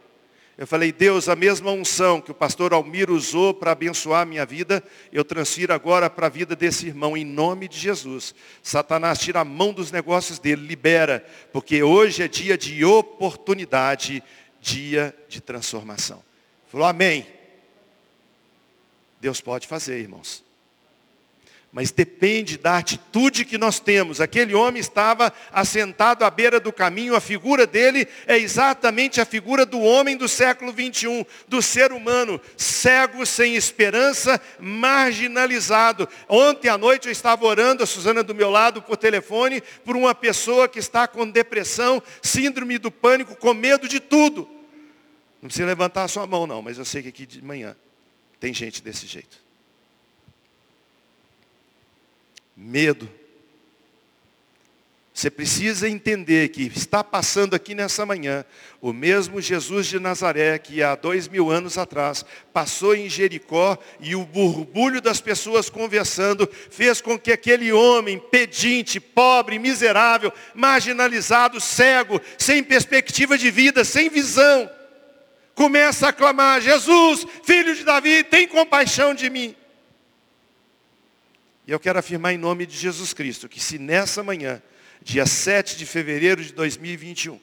Eu 0.56 0.66
falei, 0.66 0.90
Deus, 0.90 1.28
a 1.28 1.36
mesma 1.36 1.70
unção 1.70 2.20
que 2.20 2.30
o 2.30 2.34
pastor 2.34 2.72
Almir 2.72 3.10
usou 3.10 3.52
para 3.52 3.72
abençoar 3.72 4.22
a 4.22 4.26
minha 4.26 4.46
vida, 4.46 4.82
eu 5.12 5.24
transfiro 5.24 5.72
agora 5.74 6.08
para 6.08 6.26
a 6.26 6.30
vida 6.30 6.54
desse 6.54 6.86
irmão, 6.86 7.16
em 7.16 7.24
nome 7.24 7.68
de 7.68 7.78
Jesus. 7.78 8.34
Satanás 8.62 9.18
tira 9.18 9.40
a 9.40 9.44
mão 9.44 9.72
dos 9.72 9.90
negócios 9.90 10.38
dele, 10.38 10.66
libera, 10.66 11.26
porque 11.52 11.82
hoje 11.82 12.22
é 12.22 12.28
dia 12.28 12.56
de 12.56 12.84
oportunidade, 12.84 14.22
dia 14.62 15.14
de 15.28 15.42
transformação. 15.42 16.24
Falou, 16.68 16.86
amém. 16.86 17.26
Deus 19.20 19.42
pode 19.42 19.66
fazer, 19.66 19.98
irmãos 19.98 20.42
mas 21.72 21.90
depende 21.90 22.58
da 22.58 22.76
atitude 22.76 23.46
que 23.46 23.56
nós 23.56 23.80
temos. 23.80 24.20
Aquele 24.20 24.54
homem 24.54 24.78
estava 24.78 25.32
assentado 25.50 26.22
à 26.22 26.30
beira 26.30 26.60
do 26.60 26.70
caminho, 26.70 27.16
a 27.16 27.20
figura 27.20 27.66
dele 27.66 28.06
é 28.26 28.36
exatamente 28.36 29.22
a 29.22 29.24
figura 29.24 29.64
do 29.64 29.80
homem 29.80 30.14
do 30.14 30.28
século 30.28 30.70
21, 30.70 31.24
do 31.48 31.62
ser 31.62 31.90
humano, 31.90 32.38
cego, 32.58 33.24
sem 33.24 33.56
esperança, 33.56 34.38
marginalizado. 34.60 36.06
Ontem 36.28 36.68
à 36.68 36.76
noite 36.76 37.06
eu 37.08 37.12
estava 37.12 37.46
orando, 37.46 37.82
a 37.82 37.86
Suzana 37.86 38.22
do 38.22 38.34
meu 38.34 38.50
lado, 38.50 38.82
por 38.82 38.98
telefone, 38.98 39.62
por 39.82 39.96
uma 39.96 40.14
pessoa 40.14 40.68
que 40.68 40.78
está 40.78 41.08
com 41.08 41.28
depressão, 41.28 42.02
síndrome 42.20 42.76
do 42.76 42.90
pânico, 42.90 43.34
com 43.34 43.54
medo 43.54 43.88
de 43.88 43.98
tudo. 43.98 44.46
Não 45.40 45.48
precisa 45.48 45.66
levantar 45.66 46.04
a 46.04 46.08
sua 46.08 46.26
mão 46.26 46.46
não, 46.46 46.60
mas 46.60 46.76
eu 46.76 46.84
sei 46.84 47.02
que 47.02 47.08
aqui 47.08 47.24
de 47.24 47.42
manhã 47.42 47.74
tem 48.38 48.52
gente 48.52 48.82
desse 48.82 49.06
jeito. 49.06 49.41
Medo. 52.56 53.08
Você 55.14 55.30
precisa 55.30 55.86
entender 55.90 56.48
que 56.48 56.62
está 56.74 57.04
passando 57.04 57.54
aqui 57.54 57.74
nessa 57.74 58.06
manhã 58.06 58.46
o 58.80 58.94
mesmo 58.94 59.42
Jesus 59.42 59.86
de 59.86 60.00
Nazaré 60.00 60.58
que 60.58 60.82
há 60.82 60.94
dois 60.94 61.28
mil 61.28 61.50
anos 61.50 61.76
atrás 61.76 62.24
passou 62.50 62.94
em 62.94 63.10
Jericó 63.10 63.76
e 64.00 64.16
o 64.16 64.24
burbulho 64.24 65.02
das 65.02 65.20
pessoas 65.20 65.68
conversando 65.68 66.48
fez 66.70 67.02
com 67.02 67.18
que 67.18 67.30
aquele 67.30 67.70
homem 67.72 68.18
pedinte, 68.18 68.98
pobre, 68.98 69.58
miserável, 69.58 70.32
marginalizado, 70.54 71.60
cego, 71.60 72.18
sem 72.38 72.62
perspectiva 72.64 73.36
de 73.36 73.50
vida, 73.50 73.84
sem 73.84 74.08
visão, 74.08 74.70
começa 75.54 76.08
a 76.08 76.12
clamar: 76.12 76.62
Jesus, 76.62 77.26
filho 77.44 77.74
de 77.76 77.84
Davi, 77.84 78.24
tem 78.24 78.48
compaixão 78.48 79.14
de 79.14 79.28
mim. 79.28 79.54
E 81.66 81.70
eu 81.70 81.78
quero 81.78 81.98
afirmar 81.98 82.32
em 82.32 82.38
nome 82.38 82.66
de 82.66 82.76
Jesus 82.76 83.12
Cristo 83.12 83.48
que 83.48 83.60
se 83.60 83.78
nessa 83.78 84.22
manhã, 84.22 84.60
dia 85.02 85.26
7 85.26 85.76
de 85.76 85.86
fevereiro 85.86 86.42
de 86.42 86.52
2021, 86.52 87.40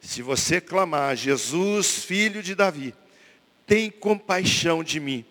se 0.00 0.20
você 0.22 0.60
clamar, 0.60 1.16
Jesus, 1.16 2.04
filho 2.04 2.42
de 2.42 2.54
Davi, 2.54 2.92
tem 3.66 3.88
compaixão 3.90 4.82
de 4.82 4.98
mim, 4.98 5.24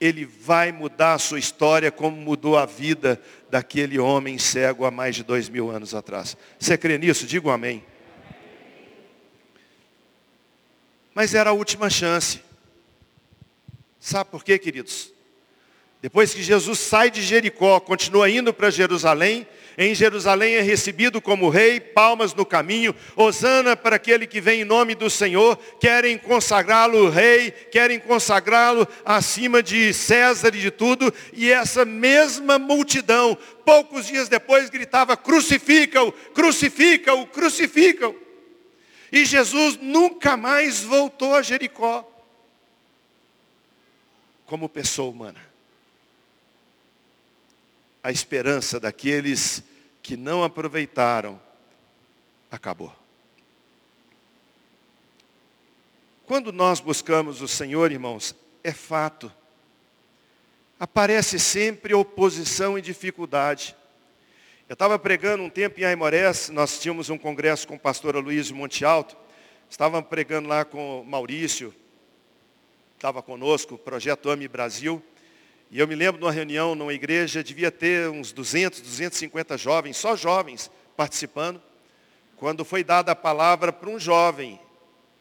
ele 0.00 0.24
vai 0.24 0.72
mudar 0.72 1.14
a 1.14 1.18
sua 1.18 1.38
história 1.38 1.92
como 1.92 2.16
mudou 2.16 2.56
a 2.56 2.66
vida 2.66 3.20
daquele 3.50 3.98
homem 3.98 4.38
cego 4.38 4.84
há 4.84 4.90
mais 4.90 5.14
de 5.14 5.22
dois 5.22 5.48
mil 5.48 5.70
anos 5.70 5.94
atrás. 5.94 6.36
Você 6.58 6.76
crê 6.76 6.98
nisso? 6.98 7.26
Diga 7.26 7.48
um 7.48 7.50
amém. 7.52 7.84
Mas 11.14 11.34
era 11.34 11.50
a 11.50 11.52
última 11.52 11.88
chance. 11.88 12.42
Sabe 14.00 14.30
por 14.30 14.42
quê, 14.42 14.58
queridos? 14.58 15.13
Depois 16.04 16.34
que 16.34 16.42
Jesus 16.42 16.80
sai 16.80 17.10
de 17.10 17.22
Jericó, 17.22 17.80
continua 17.80 18.28
indo 18.28 18.52
para 18.52 18.68
Jerusalém, 18.68 19.46
em 19.78 19.94
Jerusalém 19.94 20.56
é 20.56 20.60
recebido 20.60 21.18
como 21.18 21.48
rei, 21.48 21.80
palmas 21.80 22.34
no 22.34 22.44
caminho, 22.44 22.94
hosana 23.16 23.74
para 23.74 23.96
aquele 23.96 24.26
que 24.26 24.38
vem 24.38 24.60
em 24.60 24.64
nome 24.64 24.94
do 24.94 25.08
Senhor, 25.08 25.56
querem 25.80 26.18
consagrá-lo 26.18 27.08
rei, 27.08 27.50
querem 27.50 27.98
consagrá-lo 27.98 28.86
acima 29.02 29.62
de 29.62 29.94
César 29.94 30.54
e 30.54 30.60
de 30.60 30.70
tudo, 30.70 31.10
e 31.32 31.50
essa 31.50 31.86
mesma 31.86 32.58
multidão, 32.58 33.34
poucos 33.64 34.06
dias 34.06 34.28
depois, 34.28 34.68
gritava, 34.68 35.16
crucifica-o, 35.16 36.12
crucifica-o, 36.12 37.26
crucifica-o. 37.28 38.14
E 39.10 39.24
Jesus 39.24 39.78
nunca 39.80 40.36
mais 40.36 40.82
voltou 40.82 41.34
a 41.34 41.40
Jericó 41.40 42.06
como 44.44 44.68
pessoa 44.68 45.10
humana 45.10 45.53
a 48.04 48.12
esperança 48.12 48.78
daqueles 48.78 49.64
que 50.02 50.14
não 50.14 50.44
aproveitaram 50.44 51.40
acabou. 52.50 52.94
Quando 56.26 56.52
nós 56.52 56.80
buscamos 56.80 57.40
o 57.40 57.48
Senhor, 57.48 57.90
irmãos, 57.90 58.36
é 58.62 58.72
fato. 58.72 59.32
Aparece 60.78 61.38
sempre 61.38 61.94
oposição 61.94 62.78
e 62.78 62.82
dificuldade. 62.82 63.74
Eu 64.68 64.74
estava 64.74 64.98
pregando 64.98 65.42
um 65.42 65.48
tempo 65.48 65.80
em 65.80 65.84
Aimorés, 65.84 66.50
nós 66.50 66.78
tínhamos 66.78 67.08
um 67.08 67.16
congresso 67.16 67.66
com 67.66 67.76
o 67.76 67.80
pastor 67.80 68.16
Aloysio 68.16 68.54
Monte 68.54 68.84
Alto, 68.84 69.16
estava 69.70 70.02
pregando 70.02 70.46
lá 70.46 70.62
com 70.62 71.00
o 71.00 71.04
Maurício, 71.06 71.74
estava 72.96 73.22
conosco, 73.22 73.76
o 73.76 73.78
Projeto 73.78 74.28
Ame 74.28 74.46
Brasil, 74.46 75.02
e 75.74 75.80
eu 75.80 75.88
me 75.88 75.96
lembro 75.96 76.20
de 76.20 76.24
uma 76.24 76.30
reunião 76.30 76.76
numa 76.76 76.94
igreja, 76.94 77.42
devia 77.42 77.68
ter 77.68 78.08
uns 78.08 78.30
200, 78.30 78.80
250 78.80 79.58
jovens, 79.58 79.96
só 79.96 80.14
jovens 80.14 80.70
participando, 80.96 81.60
quando 82.36 82.64
foi 82.64 82.84
dada 82.84 83.10
a 83.10 83.16
palavra 83.16 83.72
para 83.72 83.90
um 83.90 83.98
jovem 83.98 84.60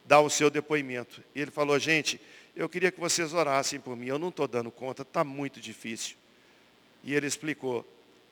dar 0.05 0.19
o 0.19 0.29
seu 0.29 0.51
depoimento. 0.51 1.24
E 1.33 1.41
ele 1.41 1.50
falou, 1.50 1.79
gente, 1.79 2.22
eu 2.55 2.69
queria 2.69 2.91
que 2.91 3.00
vocês 3.00 3.33
orassem 3.33 3.79
por 3.79 3.98
mim, 3.98 4.05
eu 4.05 4.19
não 4.19 4.29
estou 4.29 4.48
dando 4.48 4.69
conta, 4.69 5.01
está 5.01 5.24
muito 5.24 5.60
difícil. 5.60 6.17
E 7.03 7.15
ele 7.15 7.25
explicou, 7.25 7.83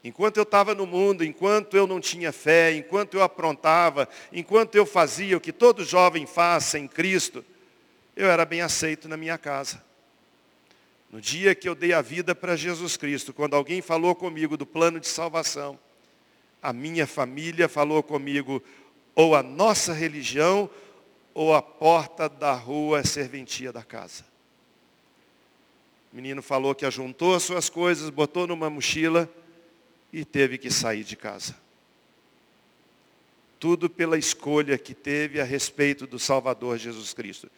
enquanto 0.03 0.37
eu 0.37 0.43
estava 0.43 0.75
no 0.75 0.85
mundo, 0.85 1.25
enquanto 1.25 1.75
eu 1.75 1.87
não 1.87 1.99
tinha 1.99 2.31
fé, 2.31 2.71
enquanto 2.71 3.15
eu 3.15 3.23
aprontava, 3.23 4.07
enquanto 4.31 4.75
eu 4.75 4.85
fazia 4.85 5.37
o 5.37 5.41
que 5.41 5.51
todo 5.51 5.83
jovem 5.83 6.27
faz 6.27 6.65
sem 6.65 6.87
Cristo, 6.87 7.43
eu 8.15 8.29
era 8.29 8.45
bem 8.45 8.61
aceito 8.61 9.09
na 9.09 9.17
minha 9.17 9.39
casa. 9.39 9.89
No 11.11 11.19
dia 11.19 11.53
que 11.53 11.67
eu 11.67 11.75
dei 11.75 11.91
a 11.91 12.01
vida 12.01 12.33
para 12.33 12.55
Jesus 12.55 12.95
Cristo, 12.95 13.33
quando 13.33 13.53
alguém 13.53 13.81
falou 13.81 14.15
comigo 14.15 14.55
do 14.55 14.65
plano 14.65 14.97
de 14.97 15.09
salvação, 15.09 15.77
a 16.63 16.71
minha 16.71 17.05
família 17.05 17.67
falou 17.67 18.01
comigo, 18.01 18.63
ou 19.13 19.35
a 19.35 19.43
nossa 19.43 19.91
religião, 19.91 20.69
ou 21.33 21.53
a 21.53 21.61
porta 21.61 22.29
da 22.29 22.53
rua 22.53 22.99
é 22.99 23.03
serventia 23.03 23.73
da 23.73 23.83
casa. 23.83 24.23
O 26.13 26.15
menino 26.15 26.41
falou 26.41 26.73
que 26.73 26.85
ajuntou 26.85 27.35
as 27.35 27.43
suas 27.43 27.69
coisas, 27.69 28.09
botou 28.09 28.47
numa 28.47 28.69
mochila 28.69 29.29
e 30.13 30.23
teve 30.23 30.57
que 30.57 30.71
sair 30.71 31.03
de 31.03 31.17
casa. 31.17 31.55
Tudo 33.59 33.89
pela 33.89 34.17
escolha 34.17 34.77
que 34.77 34.93
teve 34.93 35.41
a 35.41 35.43
respeito 35.43 36.07
do 36.07 36.17
Salvador 36.17 36.77
Jesus 36.77 37.13
Cristo. 37.13 37.49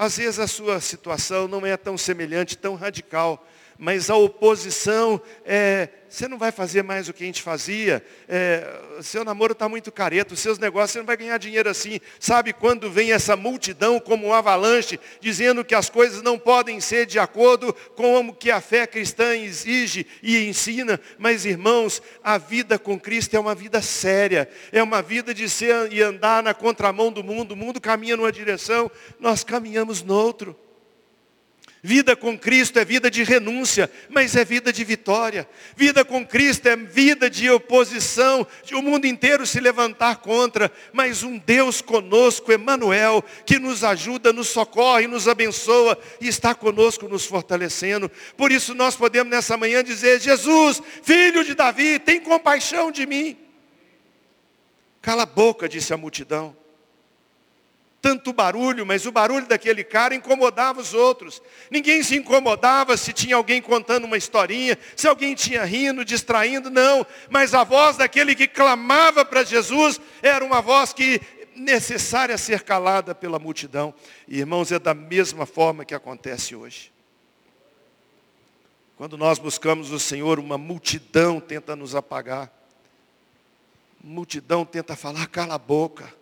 Às 0.00 0.16
vezes 0.16 0.38
a 0.38 0.46
sua 0.46 0.80
situação 0.80 1.48
não 1.48 1.66
é 1.66 1.76
tão 1.76 1.98
semelhante, 1.98 2.56
tão 2.56 2.76
radical, 2.76 3.44
mas 3.78 4.10
a 4.10 4.16
oposição 4.16 5.20
é, 5.44 5.88
você 6.08 6.26
não 6.26 6.38
vai 6.38 6.50
fazer 6.50 6.82
mais 6.82 7.08
o 7.08 7.12
que 7.12 7.22
a 7.22 7.26
gente 7.26 7.42
fazia, 7.42 8.02
é, 8.26 8.80
seu 9.02 9.24
namoro 9.24 9.52
está 9.52 9.68
muito 9.68 9.92
careta, 9.92 10.32
os 10.32 10.40
seus 10.40 10.58
negócios, 10.58 10.92
você 10.92 10.98
não 10.98 11.06
vai 11.06 11.16
ganhar 11.16 11.36
dinheiro 11.38 11.68
assim. 11.68 12.00
Sabe 12.18 12.52
quando 12.52 12.90
vem 12.90 13.12
essa 13.12 13.36
multidão 13.36 14.00
como 14.00 14.26
um 14.26 14.32
avalanche, 14.32 14.98
dizendo 15.20 15.64
que 15.64 15.74
as 15.74 15.90
coisas 15.90 16.22
não 16.22 16.38
podem 16.38 16.80
ser 16.80 17.04
de 17.06 17.18
acordo 17.18 17.74
com 17.94 18.20
o 18.20 18.32
que 18.32 18.50
a 18.50 18.60
fé 18.60 18.86
cristã 18.86 19.36
exige 19.36 20.06
e 20.22 20.48
ensina, 20.48 20.98
mas 21.18 21.44
irmãos, 21.44 22.02
a 22.24 22.38
vida 22.38 22.78
com 22.78 22.98
Cristo 22.98 23.34
é 23.34 23.40
uma 23.40 23.54
vida 23.54 23.82
séria, 23.82 24.48
é 24.72 24.82
uma 24.82 25.02
vida 25.02 25.34
de 25.34 25.48
ser 25.48 25.92
e 25.92 26.02
andar 26.02 26.42
na 26.42 26.54
contramão 26.54 27.12
do 27.12 27.22
mundo, 27.22 27.52
o 27.52 27.56
mundo 27.56 27.80
caminha 27.80 28.16
numa 28.16 28.32
direção, 28.32 28.90
nós 29.20 29.44
caminhamos 29.44 30.02
noutra. 30.02 30.56
Vida 31.82 32.16
com 32.16 32.36
Cristo 32.36 32.78
é 32.78 32.84
vida 32.84 33.08
de 33.08 33.22
renúncia, 33.22 33.88
mas 34.08 34.34
é 34.34 34.44
vida 34.44 34.72
de 34.72 34.82
vitória. 34.82 35.48
Vida 35.76 36.04
com 36.04 36.26
Cristo 36.26 36.66
é 36.66 36.74
vida 36.76 37.30
de 37.30 37.48
oposição, 37.48 38.44
de 38.64 38.74
o 38.74 38.82
mundo 38.82 39.06
inteiro 39.06 39.46
se 39.46 39.60
levantar 39.60 40.16
contra, 40.16 40.72
mas 40.92 41.22
um 41.22 41.38
Deus 41.38 41.80
conosco, 41.80 42.52
Emmanuel, 42.52 43.24
que 43.46 43.60
nos 43.60 43.84
ajuda, 43.84 44.32
nos 44.32 44.48
socorre, 44.48 45.06
nos 45.06 45.28
abençoa 45.28 45.96
e 46.20 46.26
está 46.26 46.52
conosco 46.52 47.06
nos 47.06 47.24
fortalecendo. 47.24 48.10
Por 48.36 48.50
isso 48.50 48.74
nós 48.74 48.96
podemos 48.96 49.30
nessa 49.30 49.56
manhã 49.56 49.82
dizer: 49.82 50.20
Jesus, 50.20 50.82
filho 51.02 51.44
de 51.44 51.54
Davi, 51.54 52.00
tem 52.00 52.20
compaixão 52.20 52.90
de 52.90 53.06
mim. 53.06 53.36
Cala 55.00 55.22
a 55.22 55.26
boca, 55.26 55.68
disse 55.68 55.94
a 55.94 55.96
multidão 55.96 56.56
tanto 58.00 58.32
barulho, 58.32 58.86
mas 58.86 59.06
o 59.06 59.12
barulho 59.12 59.46
daquele 59.46 59.82
cara 59.82 60.14
incomodava 60.14 60.80
os 60.80 60.94
outros. 60.94 61.42
Ninguém 61.70 62.02
se 62.02 62.16
incomodava 62.16 62.96
se 62.96 63.12
tinha 63.12 63.36
alguém 63.36 63.60
contando 63.60 64.04
uma 64.04 64.16
historinha, 64.16 64.78
se 64.94 65.08
alguém 65.08 65.34
tinha 65.34 65.64
rindo, 65.64 66.04
distraindo, 66.04 66.70
não. 66.70 67.04
Mas 67.28 67.54
a 67.54 67.64
voz 67.64 67.96
daquele 67.96 68.34
que 68.34 68.46
clamava 68.46 69.24
para 69.24 69.42
Jesus 69.42 70.00
era 70.22 70.44
uma 70.44 70.60
voz 70.60 70.92
que 70.92 71.20
necessária 71.56 72.38
ser 72.38 72.62
calada 72.62 73.14
pela 73.14 73.38
multidão. 73.38 73.92
E 74.28 74.38
irmãos, 74.38 74.70
é 74.70 74.78
da 74.78 74.94
mesma 74.94 75.44
forma 75.44 75.84
que 75.84 75.94
acontece 75.94 76.54
hoje. 76.54 76.92
Quando 78.96 79.16
nós 79.16 79.38
buscamos 79.38 79.90
o 79.92 79.98
Senhor, 79.98 80.38
uma 80.38 80.58
multidão 80.58 81.40
tenta 81.40 81.76
nos 81.76 81.94
apagar. 81.94 82.50
Multidão 84.02 84.64
tenta 84.64 84.96
falar, 84.96 85.26
cala 85.26 85.54
a 85.54 85.58
boca. 85.58 86.17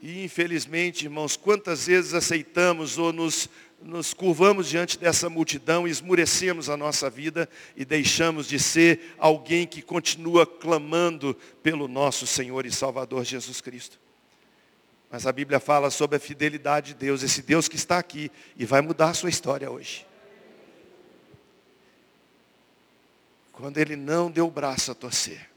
E 0.00 0.24
infelizmente, 0.24 1.04
irmãos, 1.04 1.36
quantas 1.36 1.86
vezes 1.86 2.14
aceitamos 2.14 2.96
ou 2.96 3.12
nos, 3.12 3.50
nos 3.82 4.14
curvamos 4.14 4.68
diante 4.68 4.98
dessa 4.98 5.28
multidão, 5.28 5.86
esmurecemos 5.86 6.70
a 6.70 6.76
nossa 6.76 7.10
vida 7.10 7.48
e 7.76 7.84
deixamos 7.84 8.48
de 8.48 8.58
ser 8.58 9.14
alguém 9.18 9.66
que 9.66 9.82
continua 9.82 10.46
clamando 10.46 11.36
pelo 11.62 11.86
nosso 11.86 12.26
Senhor 12.26 12.64
e 12.64 12.72
Salvador 12.72 13.24
Jesus 13.24 13.60
Cristo. 13.60 14.00
Mas 15.10 15.26
a 15.26 15.32
Bíblia 15.32 15.60
fala 15.60 15.90
sobre 15.90 16.16
a 16.16 16.20
fidelidade 16.20 16.94
de 16.94 16.94
Deus, 16.94 17.22
esse 17.22 17.42
Deus 17.42 17.68
que 17.68 17.76
está 17.76 17.98
aqui 17.98 18.30
e 18.56 18.64
vai 18.64 18.80
mudar 18.80 19.10
a 19.10 19.14
sua 19.14 19.28
história 19.28 19.70
hoje. 19.70 20.06
Quando 23.52 23.76
ele 23.76 23.96
não 23.96 24.30
deu 24.30 24.46
o 24.46 24.50
braço 24.50 24.90
a 24.92 24.94
torcer. 24.94 25.50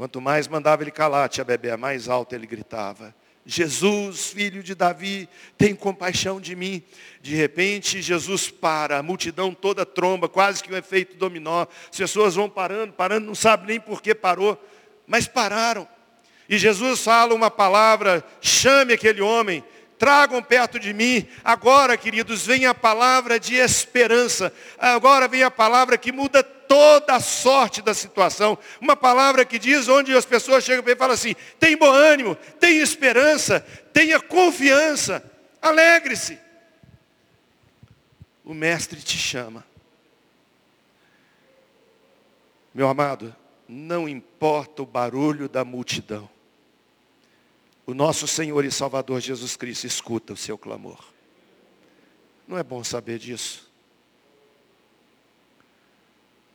Quanto 0.00 0.18
mais 0.18 0.48
mandava 0.48 0.82
ele 0.82 0.90
calar, 0.90 1.28
tia 1.28 1.44
Bebé, 1.44 1.76
mais 1.76 2.08
alto 2.08 2.34
ele 2.34 2.46
gritava. 2.46 3.14
Jesus, 3.44 4.28
filho 4.28 4.62
de 4.62 4.74
Davi, 4.74 5.28
tem 5.58 5.74
compaixão 5.74 6.40
de 6.40 6.56
mim. 6.56 6.82
De 7.20 7.36
repente, 7.36 8.00
Jesus 8.00 8.48
para, 8.50 8.96
a 8.96 9.02
multidão 9.02 9.52
toda 9.52 9.84
tromba, 9.84 10.26
quase 10.26 10.64
que 10.64 10.72
um 10.72 10.76
efeito 10.78 11.18
dominó. 11.18 11.66
As 11.90 11.98
pessoas 11.98 12.34
vão 12.34 12.48
parando, 12.48 12.94
parando, 12.94 13.26
não 13.26 13.34
sabem 13.34 13.66
nem 13.66 13.78
por 13.78 14.00
que 14.00 14.14
parou, 14.14 14.58
mas 15.06 15.28
pararam. 15.28 15.86
E 16.48 16.56
Jesus 16.56 17.04
fala 17.04 17.34
uma 17.34 17.50
palavra, 17.50 18.24
chame 18.40 18.94
aquele 18.94 19.20
homem, 19.20 19.62
tragam 19.98 20.42
perto 20.42 20.80
de 20.80 20.94
mim. 20.94 21.28
Agora, 21.44 21.94
queridos, 21.98 22.46
vem 22.46 22.64
a 22.64 22.72
palavra 22.72 23.38
de 23.38 23.56
esperança. 23.56 24.50
Agora 24.78 25.28
vem 25.28 25.42
a 25.42 25.50
palavra 25.50 25.98
que 25.98 26.10
muda 26.10 26.42
toda 26.70 27.16
a 27.16 27.20
sorte 27.20 27.82
da 27.82 27.92
situação. 27.92 28.56
Uma 28.80 28.94
palavra 28.94 29.44
que 29.44 29.58
diz 29.58 29.88
onde 29.88 30.16
as 30.16 30.24
pessoas 30.24 30.62
chegam 30.62 30.84
e 30.86 30.96
falam 30.96 31.14
assim: 31.14 31.34
tem 31.58 31.76
bom 31.76 31.90
ânimo, 31.90 32.36
tem 32.60 32.78
esperança, 32.78 33.58
tenha 33.92 34.20
confiança, 34.20 35.20
alegre-se. 35.60 36.38
O 38.44 38.54
mestre 38.54 39.02
te 39.02 39.18
chama. 39.18 39.66
Meu 42.72 42.88
amado, 42.88 43.34
não 43.68 44.08
importa 44.08 44.82
o 44.82 44.86
barulho 44.86 45.48
da 45.48 45.64
multidão. 45.64 46.30
O 47.84 47.92
nosso 47.92 48.28
Senhor 48.28 48.64
e 48.64 48.70
Salvador 48.70 49.20
Jesus 49.20 49.56
Cristo 49.56 49.88
escuta 49.88 50.34
o 50.34 50.36
seu 50.36 50.56
clamor. 50.56 51.04
Não 52.46 52.56
é 52.56 52.62
bom 52.62 52.84
saber 52.84 53.18
disso? 53.18 53.69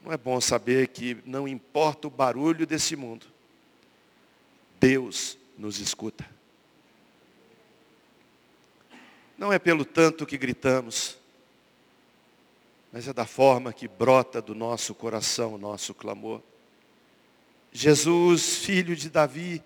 Não 0.05 0.13
é 0.13 0.17
bom 0.17 0.39
saber 0.39 0.89
que 0.89 1.17
não 1.25 1.47
importa 1.47 2.07
o 2.07 2.11
barulho 2.11 2.67
desse 2.67 2.95
mundo, 2.95 3.25
Deus 4.79 5.35
nos 5.57 5.79
escuta. 5.79 6.23
Não 9.35 9.51
é 9.51 9.57
pelo 9.57 9.83
tanto 9.83 10.23
que 10.23 10.37
gritamos, 10.37 11.17
mas 12.91 13.07
é 13.07 13.13
da 13.13 13.25
forma 13.25 13.73
que 13.73 13.87
brota 13.87 14.43
do 14.43 14.53
nosso 14.53 14.93
coração 14.93 15.55
o 15.55 15.57
nosso 15.57 15.91
clamor. 15.91 16.39
Jesus, 17.73 18.57
filho 18.57 18.95
de 18.95 19.09
Davi, 19.09 19.59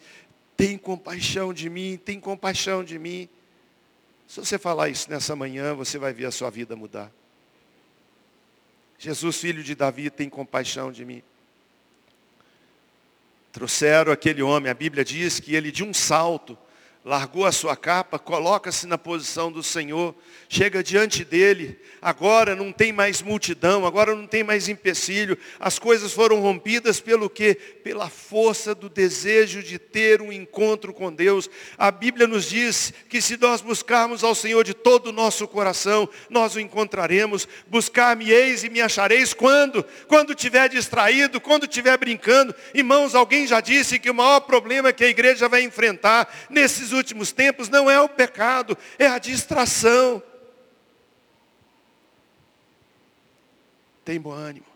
tem 0.56 0.78
compaixão 0.78 1.54
de 1.54 1.69
mim, 1.69 1.97
tem 1.97 2.17
compaixão 2.17 2.82
de 2.82 2.97
mim. 2.97 3.28
Se 4.25 4.39
você 4.39 4.58
falar 4.58 4.88
isso 4.88 5.10
nessa 5.10 5.36
manhã, 5.36 5.75
você 5.75 5.97
vai 5.97 6.13
ver 6.13 6.28
a 6.28 6.32
sua 6.32 6.49
vida 6.49 6.78
mudar. 6.78 7.12
Jesus, 9.00 9.38
filho 9.38 9.64
de 9.64 9.74
Davi, 9.74 10.10
tem 10.10 10.30
compaixão 10.30 10.92
de 10.92 11.06
mim. 11.06 11.24
Trouxeram 13.54 14.12
aquele 14.12 14.44
homem, 14.44 14.70
a 14.70 14.74
Bíblia 14.74 15.06
diz 15.06 15.40
que 15.40 15.56
ele 15.56 15.72
de 15.72 15.86
um 15.86 15.94
salto 15.94 16.58
largou 17.04 17.46
a 17.46 17.52
sua 17.52 17.78
capa, 17.78 18.20
coloca-se 18.20 18.86
na 18.86 18.98
posição 18.98 19.52
do 19.52 19.64
Senhor, 19.64 20.14
chega 20.50 20.84
diante 20.84 21.24
dele, 21.24 21.80
agora 22.02 22.56
não 22.56 22.74
tem 22.74 22.92
mais 22.92 23.22
multidão, 23.22 23.86
agora 23.86 24.14
não 24.14 24.28
tem 24.28 24.44
mais 24.44 24.68
empecilho, 24.68 25.38
as 25.60 25.80
coisas 25.80 26.12
foram 26.12 26.42
rompidas 26.42 27.00
pelo 27.00 27.30
que? 27.30 27.56
Pela 27.56 28.10
força 28.10 28.76
do 28.76 28.90
desejo 28.90 29.64
de 29.64 29.80
ter 29.80 30.22
um 30.22 30.32
encontro 30.32 30.94
com 30.94 31.12
Deus. 31.12 31.50
A 31.78 31.90
Bíblia 31.90 32.28
nos 32.28 32.50
diz 32.50 32.94
que 33.08 33.22
se 33.22 33.38
nós 33.38 33.62
buscarmos 33.62 34.24
ao 34.24 34.36
Senhor 34.36 34.64
de 34.66 34.74
todo 34.74 35.08
o 35.08 35.14
nosso 35.14 35.48
coração, 35.48 36.08
nós 36.30 36.56
o 36.56 36.60
encontraremos. 36.60 37.48
Buscar-me-eis 37.68 38.64
e 38.64 38.70
me 38.70 38.82
achareis 38.82 39.34
quando? 39.34 39.86
Quando 40.08 40.34
estiver 40.34 40.68
distraído, 40.70 41.40
quando 41.40 41.64
estiver 41.64 41.98
brincando. 41.98 42.54
Irmãos, 42.74 43.16
alguém 43.16 43.48
já 43.48 43.62
disse 43.62 44.00
que 44.00 44.10
o 44.10 44.14
maior 44.14 44.42
problema 44.42 44.94
que 44.94 45.04
a 45.04 45.10
igreja 45.10 45.48
vai 45.48 45.64
enfrentar 45.64 46.48
nesses 46.50 46.92
últimos 47.00 47.32
tempos 47.32 47.68
não 47.70 47.90
é 47.90 48.00
o 48.00 48.08
pecado, 48.08 48.78
é 49.00 49.08
a 49.08 49.18
distração. 49.18 50.22
Tem 54.06 54.20
bom 54.20 54.32
ânimo. 54.32 54.69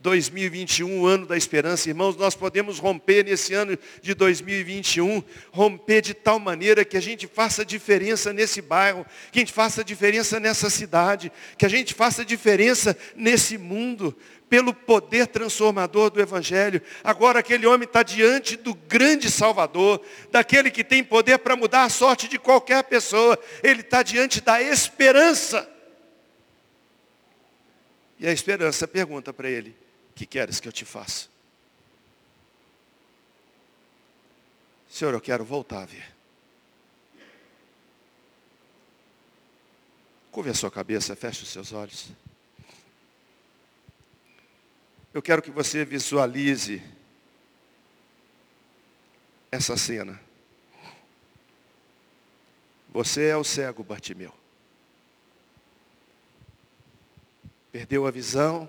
2021, 0.00 1.04
ano 1.06 1.26
da 1.26 1.36
esperança, 1.36 1.88
irmãos, 1.88 2.16
nós 2.16 2.34
podemos 2.34 2.78
romper 2.78 3.24
nesse 3.24 3.52
ano 3.52 3.78
de 4.00 4.14
2021, 4.14 5.22
romper 5.52 6.00
de 6.00 6.14
tal 6.14 6.38
maneira 6.38 6.86
que 6.86 6.96
a 6.96 7.02
gente 7.02 7.26
faça 7.26 7.64
diferença 7.64 8.32
nesse 8.32 8.62
bairro, 8.62 9.04
que 9.30 9.38
a 9.38 9.42
gente 9.42 9.52
faça 9.52 9.84
diferença 9.84 10.40
nessa 10.40 10.70
cidade, 10.70 11.30
que 11.58 11.66
a 11.66 11.68
gente 11.68 11.92
faça 11.92 12.24
diferença 12.24 12.96
nesse 13.14 13.58
mundo, 13.58 14.16
pelo 14.48 14.74
poder 14.74 15.28
transformador 15.28 16.10
do 16.10 16.20
Evangelho. 16.20 16.82
Agora 17.04 17.38
aquele 17.38 17.66
homem 17.66 17.86
está 17.86 18.02
diante 18.02 18.56
do 18.56 18.74
grande 18.74 19.30
Salvador, 19.30 20.02
daquele 20.32 20.70
que 20.70 20.82
tem 20.82 21.04
poder 21.04 21.38
para 21.38 21.54
mudar 21.54 21.84
a 21.84 21.88
sorte 21.88 22.26
de 22.26 22.38
qualquer 22.38 22.82
pessoa. 22.84 23.38
Ele 23.62 23.82
está 23.82 24.02
diante 24.02 24.40
da 24.40 24.60
esperança. 24.60 25.70
E 28.18 28.26
a 28.26 28.32
esperança 28.32 28.88
pergunta 28.88 29.32
para 29.32 29.48
ele: 29.48 29.74
Que 30.20 30.26
queres 30.26 30.60
que 30.60 30.68
eu 30.68 30.72
te 30.72 30.84
faça? 30.84 31.28
Senhor, 34.86 35.14
eu 35.14 35.20
quero 35.20 35.42
voltar 35.46 35.80
a 35.80 35.86
ver. 35.86 36.14
Curve 40.30 40.50
a 40.50 40.54
sua 40.54 40.70
cabeça, 40.70 41.16
feche 41.16 41.42
os 41.42 41.48
seus 41.48 41.72
olhos. 41.72 42.10
Eu 45.14 45.22
quero 45.22 45.40
que 45.40 45.50
você 45.50 45.86
visualize 45.86 46.82
essa 49.50 49.74
cena. 49.74 50.20
Você 52.90 53.28
é 53.28 53.36
o 53.38 53.42
cego 53.42 53.82
Bartimeu. 53.82 54.34
Perdeu 57.72 58.06
a 58.06 58.10
visão. 58.10 58.68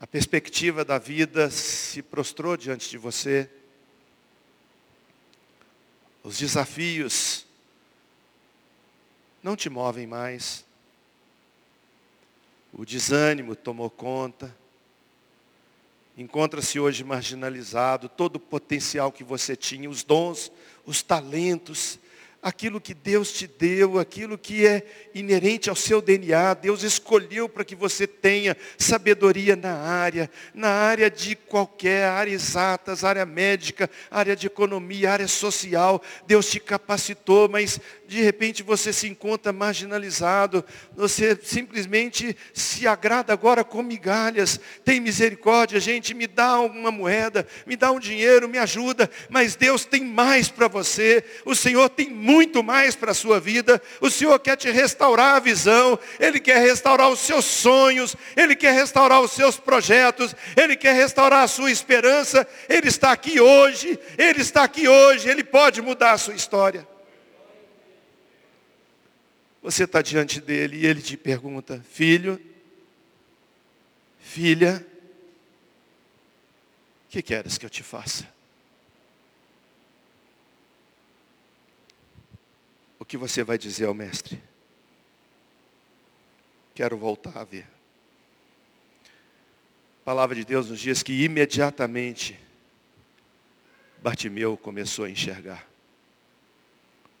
A 0.00 0.06
perspectiva 0.06 0.84
da 0.84 0.98
vida 0.98 1.50
se 1.50 2.02
prostrou 2.02 2.56
diante 2.56 2.88
de 2.90 2.98
você. 2.98 3.50
Os 6.22 6.38
desafios 6.38 7.46
não 9.42 9.56
te 9.56 9.70
movem 9.70 10.06
mais 10.06 10.66
o 12.78 12.84
desânimo 12.84 13.56
tomou 13.56 13.88
conta. 13.88 14.54
Encontra-se 16.14 16.78
hoje 16.78 17.02
marginalizado, 17.02 18.06
todo 18.06 18.36
o 18.36 18.40
potencial 18.40 19.10
que 19.10 19.24
você 19.24 19.56
tinha, 19.56 19.88
os 19.88 20.04
dons, 20.04 20.52
os 20.84 21.02
talentos, 21.02 21.98
aquilo 22.42 22.80
que 22.80 22.94
Deus 22.94 23.32
te 23.32 23.46
deu, 23.46 23.98
aquilo 23.98 24.38
que 24.38 24.66
é 24.66 24.86
inerente 25.14 25.68
ao 25.68 25.76
seu 25.76 26.00
DNA. 26.00 26.54
Deus 26.54 26.82
escolheu 26.82 27.48
para 27.48 27.64
que 27.64 27.74
você 27.74 28.06
tenha 28.06 28.56
sabedoria 28.78 29.56
na 29.56 29.74
área, 29.74 30.30
na 30.54 30.68
área 30.68 31.10
de 31.10 31.34
qualquer 31.34 32.08
área 32.08 32.32
exatas, 32.32 33.04
área 33.04 33.26
médica, 33.26 33.90
área 34.10 34.36
de 34.36 34.46
economia, 34.46 35.12
área 35.12 35.28
social. 35.28 36.02
Deus 36.26 36.50
te 36.50 36.60
capacitou, 36.60 37.48
mas 37.48 37.80
de 38.06 38.22
repente 38.22 38.62
você 38.62 38.92
se 38.92 39.08
encontra 39.08 39.52
marginalizado, 39.52 40.64
você 40.94 41.38
simplesmente 41.42 42.36
se 42.54 42.86
agrada 42.86 43.32
agora 43.32 43.64
com 43.64 43.82
migalhas. 43.82 44.60
Tem 44.84 45.00
misericórdia, 45.00 45.80
gente, 45.80 46.14
me 46.14 46.26
dá 46.26 46.60
uma 46.60 46.90
moeda, 46.90 47.46
me 47.66 47.76
dá 47.76 47.90
um 47.90 47.98
dinheiro, 47.98 48.48
me 48.48 48.58
ajuda, 48.58 49.10
mas 49.28 49.56
Deus 49.56 49.84
tem 49.84 50.04
mais 50.04 50.48
para 50.48 50.68
você. 50.68 51.24
O 51.44 51.54
Senhor 51.54 51.88
tem 51.88 52.08
muito 52.08 52.62
mais 52.62 52.94
para 52.94 53.10
a 53.10 53.14
sua 53.14 53.40
vida. 53.40 53.82
O 54.00 54.10
Senhor 54.10 54.38
quer 54.38 54.56
te 54.56 54.70
restaurar 54.70 55.36
a 55.36 55.40
visão, 55.40 55.98
Ele 56.20 56.38
quer 56.38 56.58
restaurar 56.58 57.08
os 57.08 57.20
seus 57.20 57.44
sonhos, 57.44 58.16
Ele 58.36 58.54
quer 58.54 58.72
restaurar 58.72 59.20
os 59.20 59.32
seus 59.32 59.56
projetos, 59.58 60.34
Ele 60.56 60.76
quer 60.76 60.94
restaurar 60.94 61.42
a 61.42 61.48
sua 61.48 61.70
esperança. 61.70 62.46
Ele 62.68 62.88
está 62.88 63.12
aqui 63.12 63.40
hoje, 63.40 63.98
Ele 64.16 64.40
está 64.40 64.62
aqui 64.64 64.88
hoje, 64.88 65.28
Ele 65.28 65.42
pode 65.42 65.82
mudar 65.82 66.12
a 66.12 66.18
sua 66.18 66.34
história. 66.34 66.95
Você 69.66 69.82
está 69.82 70.00
diante 70.00 70.40
dele 70.40 70.76
e 70.76 70.86
ele 70.86 71.02
te 71.02 71.16
pergunta, 71.16 71.84
filho, 71.90 72.40
filha, 74.20 74.86
o 77.04 77.08
que 77.08 77.20
queres 77.20 77.58
que 77.58 77.66
eu 77.66 77.70
te 77.70 77.82
faça? 77.82 78.32
O 83.00 83.04
que 83.04 83.16
você 83.16 83.42
vai 83.42 83.58
dizer 83.58 83.86
ao 83.86 83.94
mestre? 83.94 84.40
Quero 86.72 86.96
voltar 86.96 87.36
a 87.36 87.42
ver. 87.42 87.66
A 90.00 90.04
palavra 90.04 90.36
de 90.36 90.44
Deus 90.44 90.70
nos 90.70 90.78
diz 90.78 91.02
que 91.02 91.24
imediatamente 91.24 92.38
Bartimeu 94.00 94.56
começou 94.56 95.06
a 95.06 95.10
enxergar. 95.10 95.66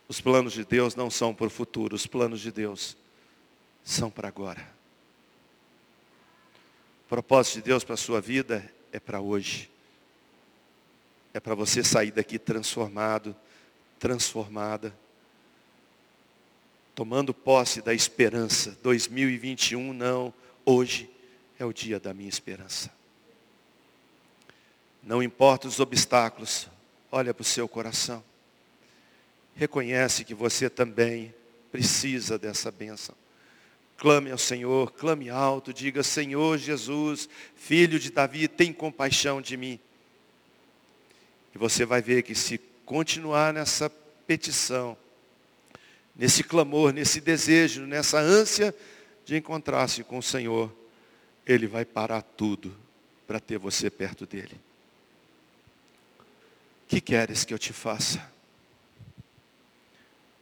Os 0.08 0.20
planos 0.20 0.52
de 0.52 0.64
Deus 0.64 0.94
não 0.94 1.10
são 1.10 1.34
para 1.34 1.46
o 1.46 1.50
futuro, 1.50 1.94
os 1.94 2.06
planos 2.06 2.40
de 2.40 2.52
Deus 2.52 2.96
são 3.82 4.10
para 4.10 4.28
agora. 4.28 4.66
O 7.04 7.08
propósito 7.08 7.56
de 7.56 7.62
Deus 7.62 7.84
para 7.84 7.94
a 7.94 7.98
sua 7.98 8.20
vida 8.20 8.72
é 8.92 9.00
para 9.00 9.20
hoje. 9.20 9.70
É 11.34 11.40
para 11.40 11.54
você 11.54 11.84
sair 11.84 12.10
daqui 12.10 12.38
transformado, 12.38 13.36
transformada 13.98 14.96
tomando 16.96 17.34
posse 17.34 17.82
da 17.82 17.92
esperança. 17.92 18.76
2021 18.82 19.92
não, 19.92 20.32
hoje 20.64 21.08
é 21.58 21.64
o 21.64 21.72
dia 21.72 22.00
da 22.00 22.14
minha 22.14 22.28
esperança. 22.28 22.90
Não 25.02 25.22
importa 25.22 25.68
os 25.68 25.78
obstáculos, 25.78 26.66
olha 27.12 27.34
para 27.34 27.42
o 27.42 27.44
seu 27.44 27.68
coração. 27.68 28.24
Reconhece 29.56 30.24
que 30.24 30.34
você 30.34 30.68
também 30.68 31.34
precisa 31.72 32.38
dessa 32.38 32.70
bênção. 32.70 33.14
Clame 33.96 34.30
ao 34.30 34.36
Senhor, 34.36 34.92
clame 34.92 35.30
alto, 35.30 35.72
diga, 35.72 36.02
Senhor 36.02 36.58
Jesus, 36.58 37.28
filho 37.54 37.98
de 37.98 38.12
Davi, 38.12 38.46
tem 38.46 38.70
compaixão 38.72 39.40
de 39.40 39.56
mim. 39.56 39.80
E 41.54 41.58
você 41.58 41.86
vai 41.86 42.02
ver 42.02 42.22
que 42.22 42.34
se 42.34 42.58
continuar 42.84 43.54
nessa 43.54 43.88
petição, 44.26 44.96
nesse 46.14 46.44
clamor, 46.44 46.92
nesse 46.92 47.18
desejo, 47.18 47.86
nessa 47.86 48.18
ânsia 48.18 48.74
de 49.24 49.36
encontrar-se 49.36 50.04
com 50.04 50.18
o 50.18 50.22
Senhor, 50.22 50.70
Ele 51.46 51.66
vai 51.66 51.86
parar 51.86 52.20
tudo 52.20 52.76
para 53.26 53.40
ter 53.40 53.56
você 53.56 53.88
perto 53.88 54.26
dEle. 54.26 54.60
Que 56.86 57.00
queres 57.00 57.44
que 57.44 57.54
eu 57.54 57.58
te 57.58 57.72
faça? 57.72 58.35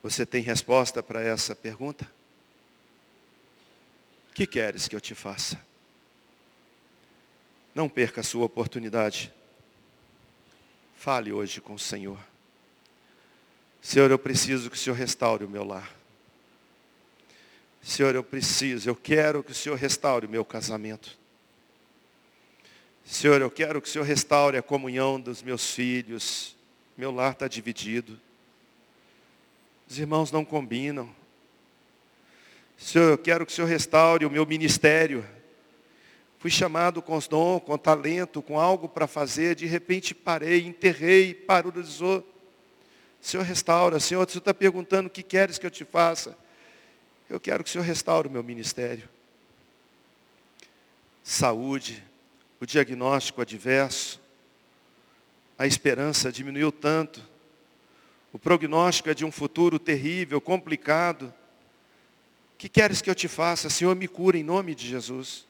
Você 0.04 0.26
tem 0.26 0.42
resposta 0.42 1.02
para 1.02 1.22
essa 1.22 1.56
pergunta? 1.56 2.06
Que 4.34 4.46
queres 4.46 4.86
que 4.86 4.94
eu 4.94 5.00
te 5.00 5.14
faça? 5.14 5.58
Não 7.74 7.88
perca 7.88 8.20
a 8.20 8.24
sua 8.24 8.44
oportunidade. 8.44 9.32
Fale 10.94 11.32
hoje 11.32 11.58
com 11.58 11.72
o 11.72 11.78
Senhor. 11.78 12.18
Senhor, 13.80 14.10
eu 14.10 14.18
preciso 14.18 14.68
que 14.68 14.76
o 14.76 14.78
Senhor 14.78 14.94
restaure 14.94 15.46
o 15.46 15.48
meu 15.48 15.64
lar. 15.64 15.90
Senhor, 17.82 18.14
eu 18.14 18.22
preciso, 18.22 18.90
eu 18.90 18.94
quero 18.94 19.42
que 19.42 19.52
o 19.52 19.54
Senhor 19.54 19.76
restaure 19.76 20.26
o 20.26 20.30
meu 20.30 20.44
casamento. 20.44 21.16
Senhor, 23.06 23.40
eu 23.40 23.50
quero 23.50 23.80
que 23.80 23.88
o 23.88 23.90
Senhor 23.90 24.04
restaure 24.04 24.58
a 24.58 24.62
comunhão 24.62 25.18
dos 25.18 25.42
meus 25.42 25.72
filhos. 25.72 26.54
Meu 26.94 27.10
lar 27.10 27.32
está 27.32 27.48
dividido. 27.48 28.20
Os 29.88 29.98
irmãos 29.98 30.32
não 30.32 30.44
combinam. 30.44 31.14
Senhor, 32.76 33.10
eu 33.10 33.18
quero 33.18 33.46
que 33.46 33.52
o 33.52 33.54
Senhor 33.54 33.68
restaure 33.68 34.26
o 34.26 34.30
meu 34.30 34.44
ministério. 34.46 35.24
Fui 36.38 36.50
chamado 36.50 37.00
com 37.00 37.16
os 37.16 37.26
dons, 37.26 37.62
com 37.62 37.78
talento, 37.78 38.42
com 38.42 38.60
algo 38.60 38.88
para 38.88 39.06
fazer, 39.06 39.54
de 39.54 39.66
repente 39.66 40.14
parei, 40.14 40.66
enterrei, 40.66 41.32
paralisou. 41.32 42.22
Senhor, 43.20 43.42
restaura. 43.42 43.98
Senhor, 43.98 44.28
você 44.28 44.36
está 44.36 44.52
perguntando 44.52 45.06
o 45.06 45.10
que 45.10 45.22
queres 45.22 45.56
que 45.56 45.64
eu 45.64 45.70
te 45.70 45.84
faça. 45.84 46.36
Eu 47.30 47.40
quero 47.40 47.64
que 47.64 47.70
o 47.70 47.72
Senhor 47.72 47.84
restaure 47.84 48.28
o 48.28 48.30
meu 48.30 48.44
ministério. 48.44 49.08
Saúde, 51.22 52.04
o 52.60 52.66
diagnóstico 52.66 53.40
adverso, 53.40 54.20
a 55.58 55.66
esperança 55.66 56.30
diminuiu 56.30 56.70
tanto. 56.70 57.26
O 58.34 58.38
prognóstico 58.38 59.08
é 59.08 59.14
de 59.14 59.24
um 59.24 59.30
futuro 59.30 59.78
terrível, 59.78 60.40
complicado. 60.40 61.32
Que 62.58 62.68
queres 62.68 63.00
que 63.00 63.08
eu 63.08 63.14
te 63.14 63.28
faça? 63.28 63.70
Senhor, 63.70 63.94
me 63.94 64.08
cura 64.08 64.36
em 64.36 64.42
nome 64.42 64.74
de 64.74 64.88
Jesus. 64.88 65.46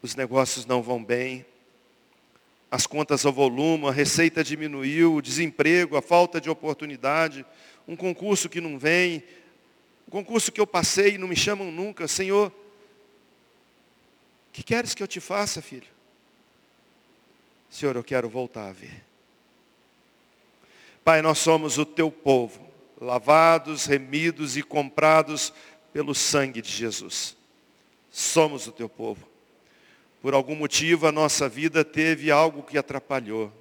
Os 0.00 0.14
negócios 0.14 0.64
não 0.64 0.82
vão 0.82 1.04
bem, 1.04 1.44
as 2.70 2.86
contas 2.86 3.26
ao 3.26 3.32
volume, 3.32 3.88
a 3.88 3.92
receita 3.92 4.42
diminuiu, 4.42 5.16
o 5.16 5.20
desemprego, 5.20 5.98
a 5.98 6.02
falta 6.02 6.40
de 6.40 6.48
oportunidade, 6.48 7.44
um 7.86 7.94
concurso 7.94 8.48
que 8.48 8.58
não 8.58 8.78
vem, 8.78 9.22
um 10.08 10.10
concurso 10.10 10.50
que 10.50 10.62
eu 10.62 10.66
passei 10.66 11.16
e 11.16 11.18
não 11.18 11.28
me 11.28 11.36
chamam 11.36 11.70
nunca. 11.70 12.08
Senhor, 12.08 12.50
que 14.50 14.62
queres 14.62 14.94
que 14.94 15.02
eu 15.02 15.06
te 15.06 15.20
faça, 15.20 15.60
filho? 15.60 15.92
Senhor, 17.68 17.96
eu 17.96 18.02
quero 18.02 18.30
voltar 18.30 18.70
a 18.70 18.72
ver. 18.72 19.11
Pai, 21.04 21.20
nós 21.20 21.38
somos 21.38 21.78
o 21.78 21.84
teu 21.84 22.12
povo, 22.12 22.64
lavados, 23.00 23.86
remidos 23.86 24.56
e 24.56 24.62
comprados 24.62 25.52
pelo 25.92 26.14
sangue 26.14 26.62
de 26.62 26.70
Jesus. 26.70 27.36
Somos 28.08 28.68
o 28.68 28.72
teu 28.72 28.88
povo. 28.88 29.26
Por 30.20 30.32
algum 30.32 30.54
motivo 30.54 31.08
a 31.08 31.12
nossa 31.12 31.48
vida 31.48 31.84
teve 31.84 32.30
algo 32.30 32.62
que 32.62 32.78
atrapalhou. 32.78 33.52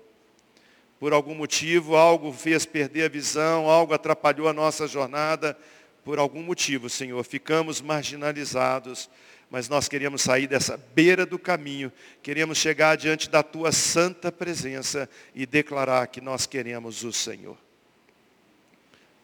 Por 1.00 1.14
algum 1.14 1.34
motivo 1.34 1.96
algo 1.96 2.32
fez 2.32 2.64
perder 2.64 3.06
a 3.06 3.10
visão, 3.10 3.68
algo 3.68 3.96
atrapalhou 3.96 4.48
a 4.48 4.54
nossa 4.54 4.88
jornada. 4.88 5.58
Por 6.06 6.20
algum 6.20 6.44
motivo, 6.44 6.92
Senhor, 6.92 7.24
ficamos 7.24 7.82
marginalizados, 7.82 9.10
mas 9.52 9.68
nós 9.68 9.90
queremos 9.90 10.22
sair 10.22 10.48
dessa 10.48 10.78
beira 10.78 11.26
do 11.26 11.38
caminho, 11.38 11.92
queremos 12.24 12.58
chegar 12.58 12.96
diante 12.96 13.30
da 13.30 13.44
tua 13.44 13.74
santa 13.74 14.32
presença 14.32 15.10
e 15.36 15.46
declarar 15.46 16.08
que 16.08 16.22
nós 16.22 16.46
queremos 16.46 17.04
o 17.04 17.12
Senhor. 17.12 17.58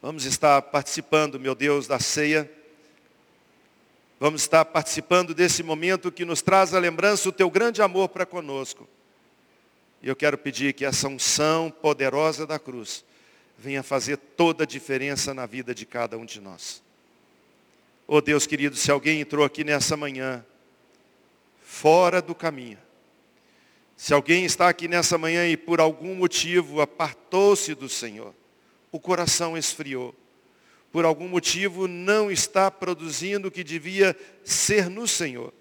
Vamos 0.02 0.26
estar 0.26 0.62
participando, 0.64 1.40
meu 1.40 1.56
Deus, 1.56 1.88
da 1.88 1.98
ceia. 1.98 2.52
Vamos 4.20 4.42
estar 4.42 4.66
participando 4.66 5.34
desse 5.34 5.64
momento 5.64 6.12
que 6.12 6.26
nos 6.26 6.42
traz 6.42 6.74
a 6.74 6.80
lembrança 6.80 7.30
o 7.30 7.32
teu 7.32 7.50
grande 7.50 7.82
amor 7.82 8.10
para 8.10 8.26
conosco. 8.26 8.86
E 10.04 10.10
eu 10.10 10.16
quero 10.16 10.38
pedir 10.38 10.74
que 10.74 10.84
essa 10.84 11.08
unção 11.08 11.72
poderosa 11.72 12.46
da 12.46 12.60
cruz 12.60 13.06
venha 13.58 13.82
fazer 13.82 14.18
toda 14.18 14.66
a 14.66 14.68
diferença 14.68 15.34
na 15.34 15.46
vida 15.46 15.74
de 15.74 15.86
cada 15.86 16.18
um 16.18 16.26
de 16.26 16.42
nós. 16.42 16.86
Oh 18.08 18.22
Deus 18.22 18.48
querido, 18.48 18.78
se 18.78 18.90
alguém 18.90 19.20
entrou 19.20 19.44
aqui 19.44 19.66
nessa 19.66 19.98
manhã, 19.98 20.46
fora 21.62 22.22
do 22.22 22.34
caminho, 22.34 22.78
se 23.98 24.14
alguém 24.14 24.46
está 24.46 24.70
aqui 24.70 24.88
nessa 24.88 25.18
manhã 25.18 25.46
e 25.46 25.58
por 25.58 25.82
algum 25.82 26.16
motivo 26.16 26.80
apartou-se 26.80 27.76
do 27.76 27.90
Senhor, 27.90 28.34
o 28.94 29.00
coração 29.00 29.58
esfriou, 29.58 30.16
por 30.90 31.04
algum 31.04 31.28
motivo 31.28 31.86
não 31.86 32.32
está 32.32 32.72
produzindo 32.72 33.50
o 33.50 33.52
que 33.52 33.64
devia 33.64 34.16
ser 34.42 34.90
no 34.90 35.06
Senhor. 35.06 35.54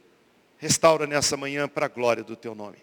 Restaura 0.56 1.04
nessa 1.04 1.36
manhã 1.36 1.68
para 1.68 1.86
a 1.86 1.88
glória 1.88 2.22
do 2.22 2.36
teu 2.36 2.54
nome. 2.54 2.78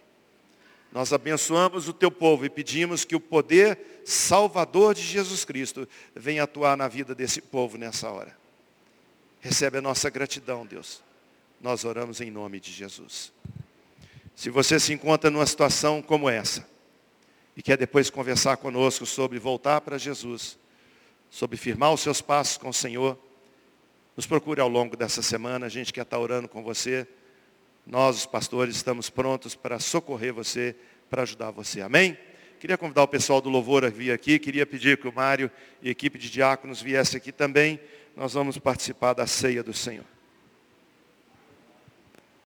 Nós 0.91 1.13
abençoamos 1.13 1.87
o 1.87 1.93
teu 1.93 2.11
povo 2.11 2.45
e 2.45 2.49
pedimos 2.49 3.05
que 3.05 3.15
o 3.15 3.19
poder 3.19 4.03
salvador 4.05 4.93
de 4.93 5.01
Jesus 5.01 5.45
Cristo 5.45 5.87
venha 6.13 6.43
atuar 6.43 6.75
na 6.75 6.87
vida 6.87 7.15
desse 7.15 7.41
povo 7.41 7.77
nessa 7.77 8.11
hora. 8.11 8.42
Recebe 9.43 9.79
a 9.79 9.81
nossa 9.81 10.09
gratidão, 10.09 10.65
Deus. 10.65 11.03
Nós 11.59 11.83
oramos 11.83 12.21
em 12.21 12.31
nome 12.31 12.61
de 12.61 12.71
Jesus. 12.71 13.33
Se 14.33 14.49
você 14.49 14.79
se 14.79 14.93
encontra 14.93 15.29
numa 15.29 15.45
situação 15.45 16.01
como 16.01 16.29
essa 16.29 16.65
e 17.53 17.61
quer 17.61 17.75
depois 17.77 18.09
conversar 18.09 18.55
conosco 18.55 19.05
sobre 19.05 19.37
voltar 19.37 19.81
para 19.81 19.97
Jesus, 19.97 20.57
sobre 21.29 21.57
firmar 21.57 21.91
os 21.91 21.99
seus 21.99 22.21
passos 22.21 22.55
com 22.55 22.69
o 22.69 22.73
Senhor, 22.73 23.19
nos 24.15 24.25
procure 24.25 24.61
ao 24.61 24.69
longo 24.69 24.95
dessa 24.95 25.21
semana, 25.21 25.65
a 25.65 25.69
gente 25.69 25.91
quer 25.91 26.03
estar 26.03 26.19
orando 26.19 26.47
com 26.47 26.63
você. 26.63 27.05
Nós, 27.85 28.19
os 28.19 28.25
pastores, 28.25 28.77
estamos 28.77 29.09
prontos 29.09 29.55
para 29.55 29.77
socorrer 29.77 30.33
você, 30.33 30.73
para 31.09 31.23
ajudar 31.23 31.51
você. 31.51 31.81
Amém? 31.81 32.17
Queria 32.61 32.77
convidar 32.77 33.03
o 33.03 33.07
pessoal 33.09 33.41
do 33.41 33.49
louvor 33.49 33.83
a 33.83 33.89
vir 33.89 34.13
aqui. 34.13 34.39
Queria 34.39 34.65
pedir 34.65 34.97
que 34.97 35.05
o 35.05 35.11
Mário 35.11 35.51
e 35.81 35.89
a 35.89 35.91
equipe 35.91 36.17
de 36.17 36.29
diáconos 36.29 36.81
viessem 36.81 37.17
aqui 37.17 37.33
também. 37.33 37.77
Nós 38.15 38.33
vamos 38.33 38.57
participar 38.57 39.13
da 39.13 39.25
ceia 39.25 39.63
do 39.63 39.73
Senhor. 39.73 40.12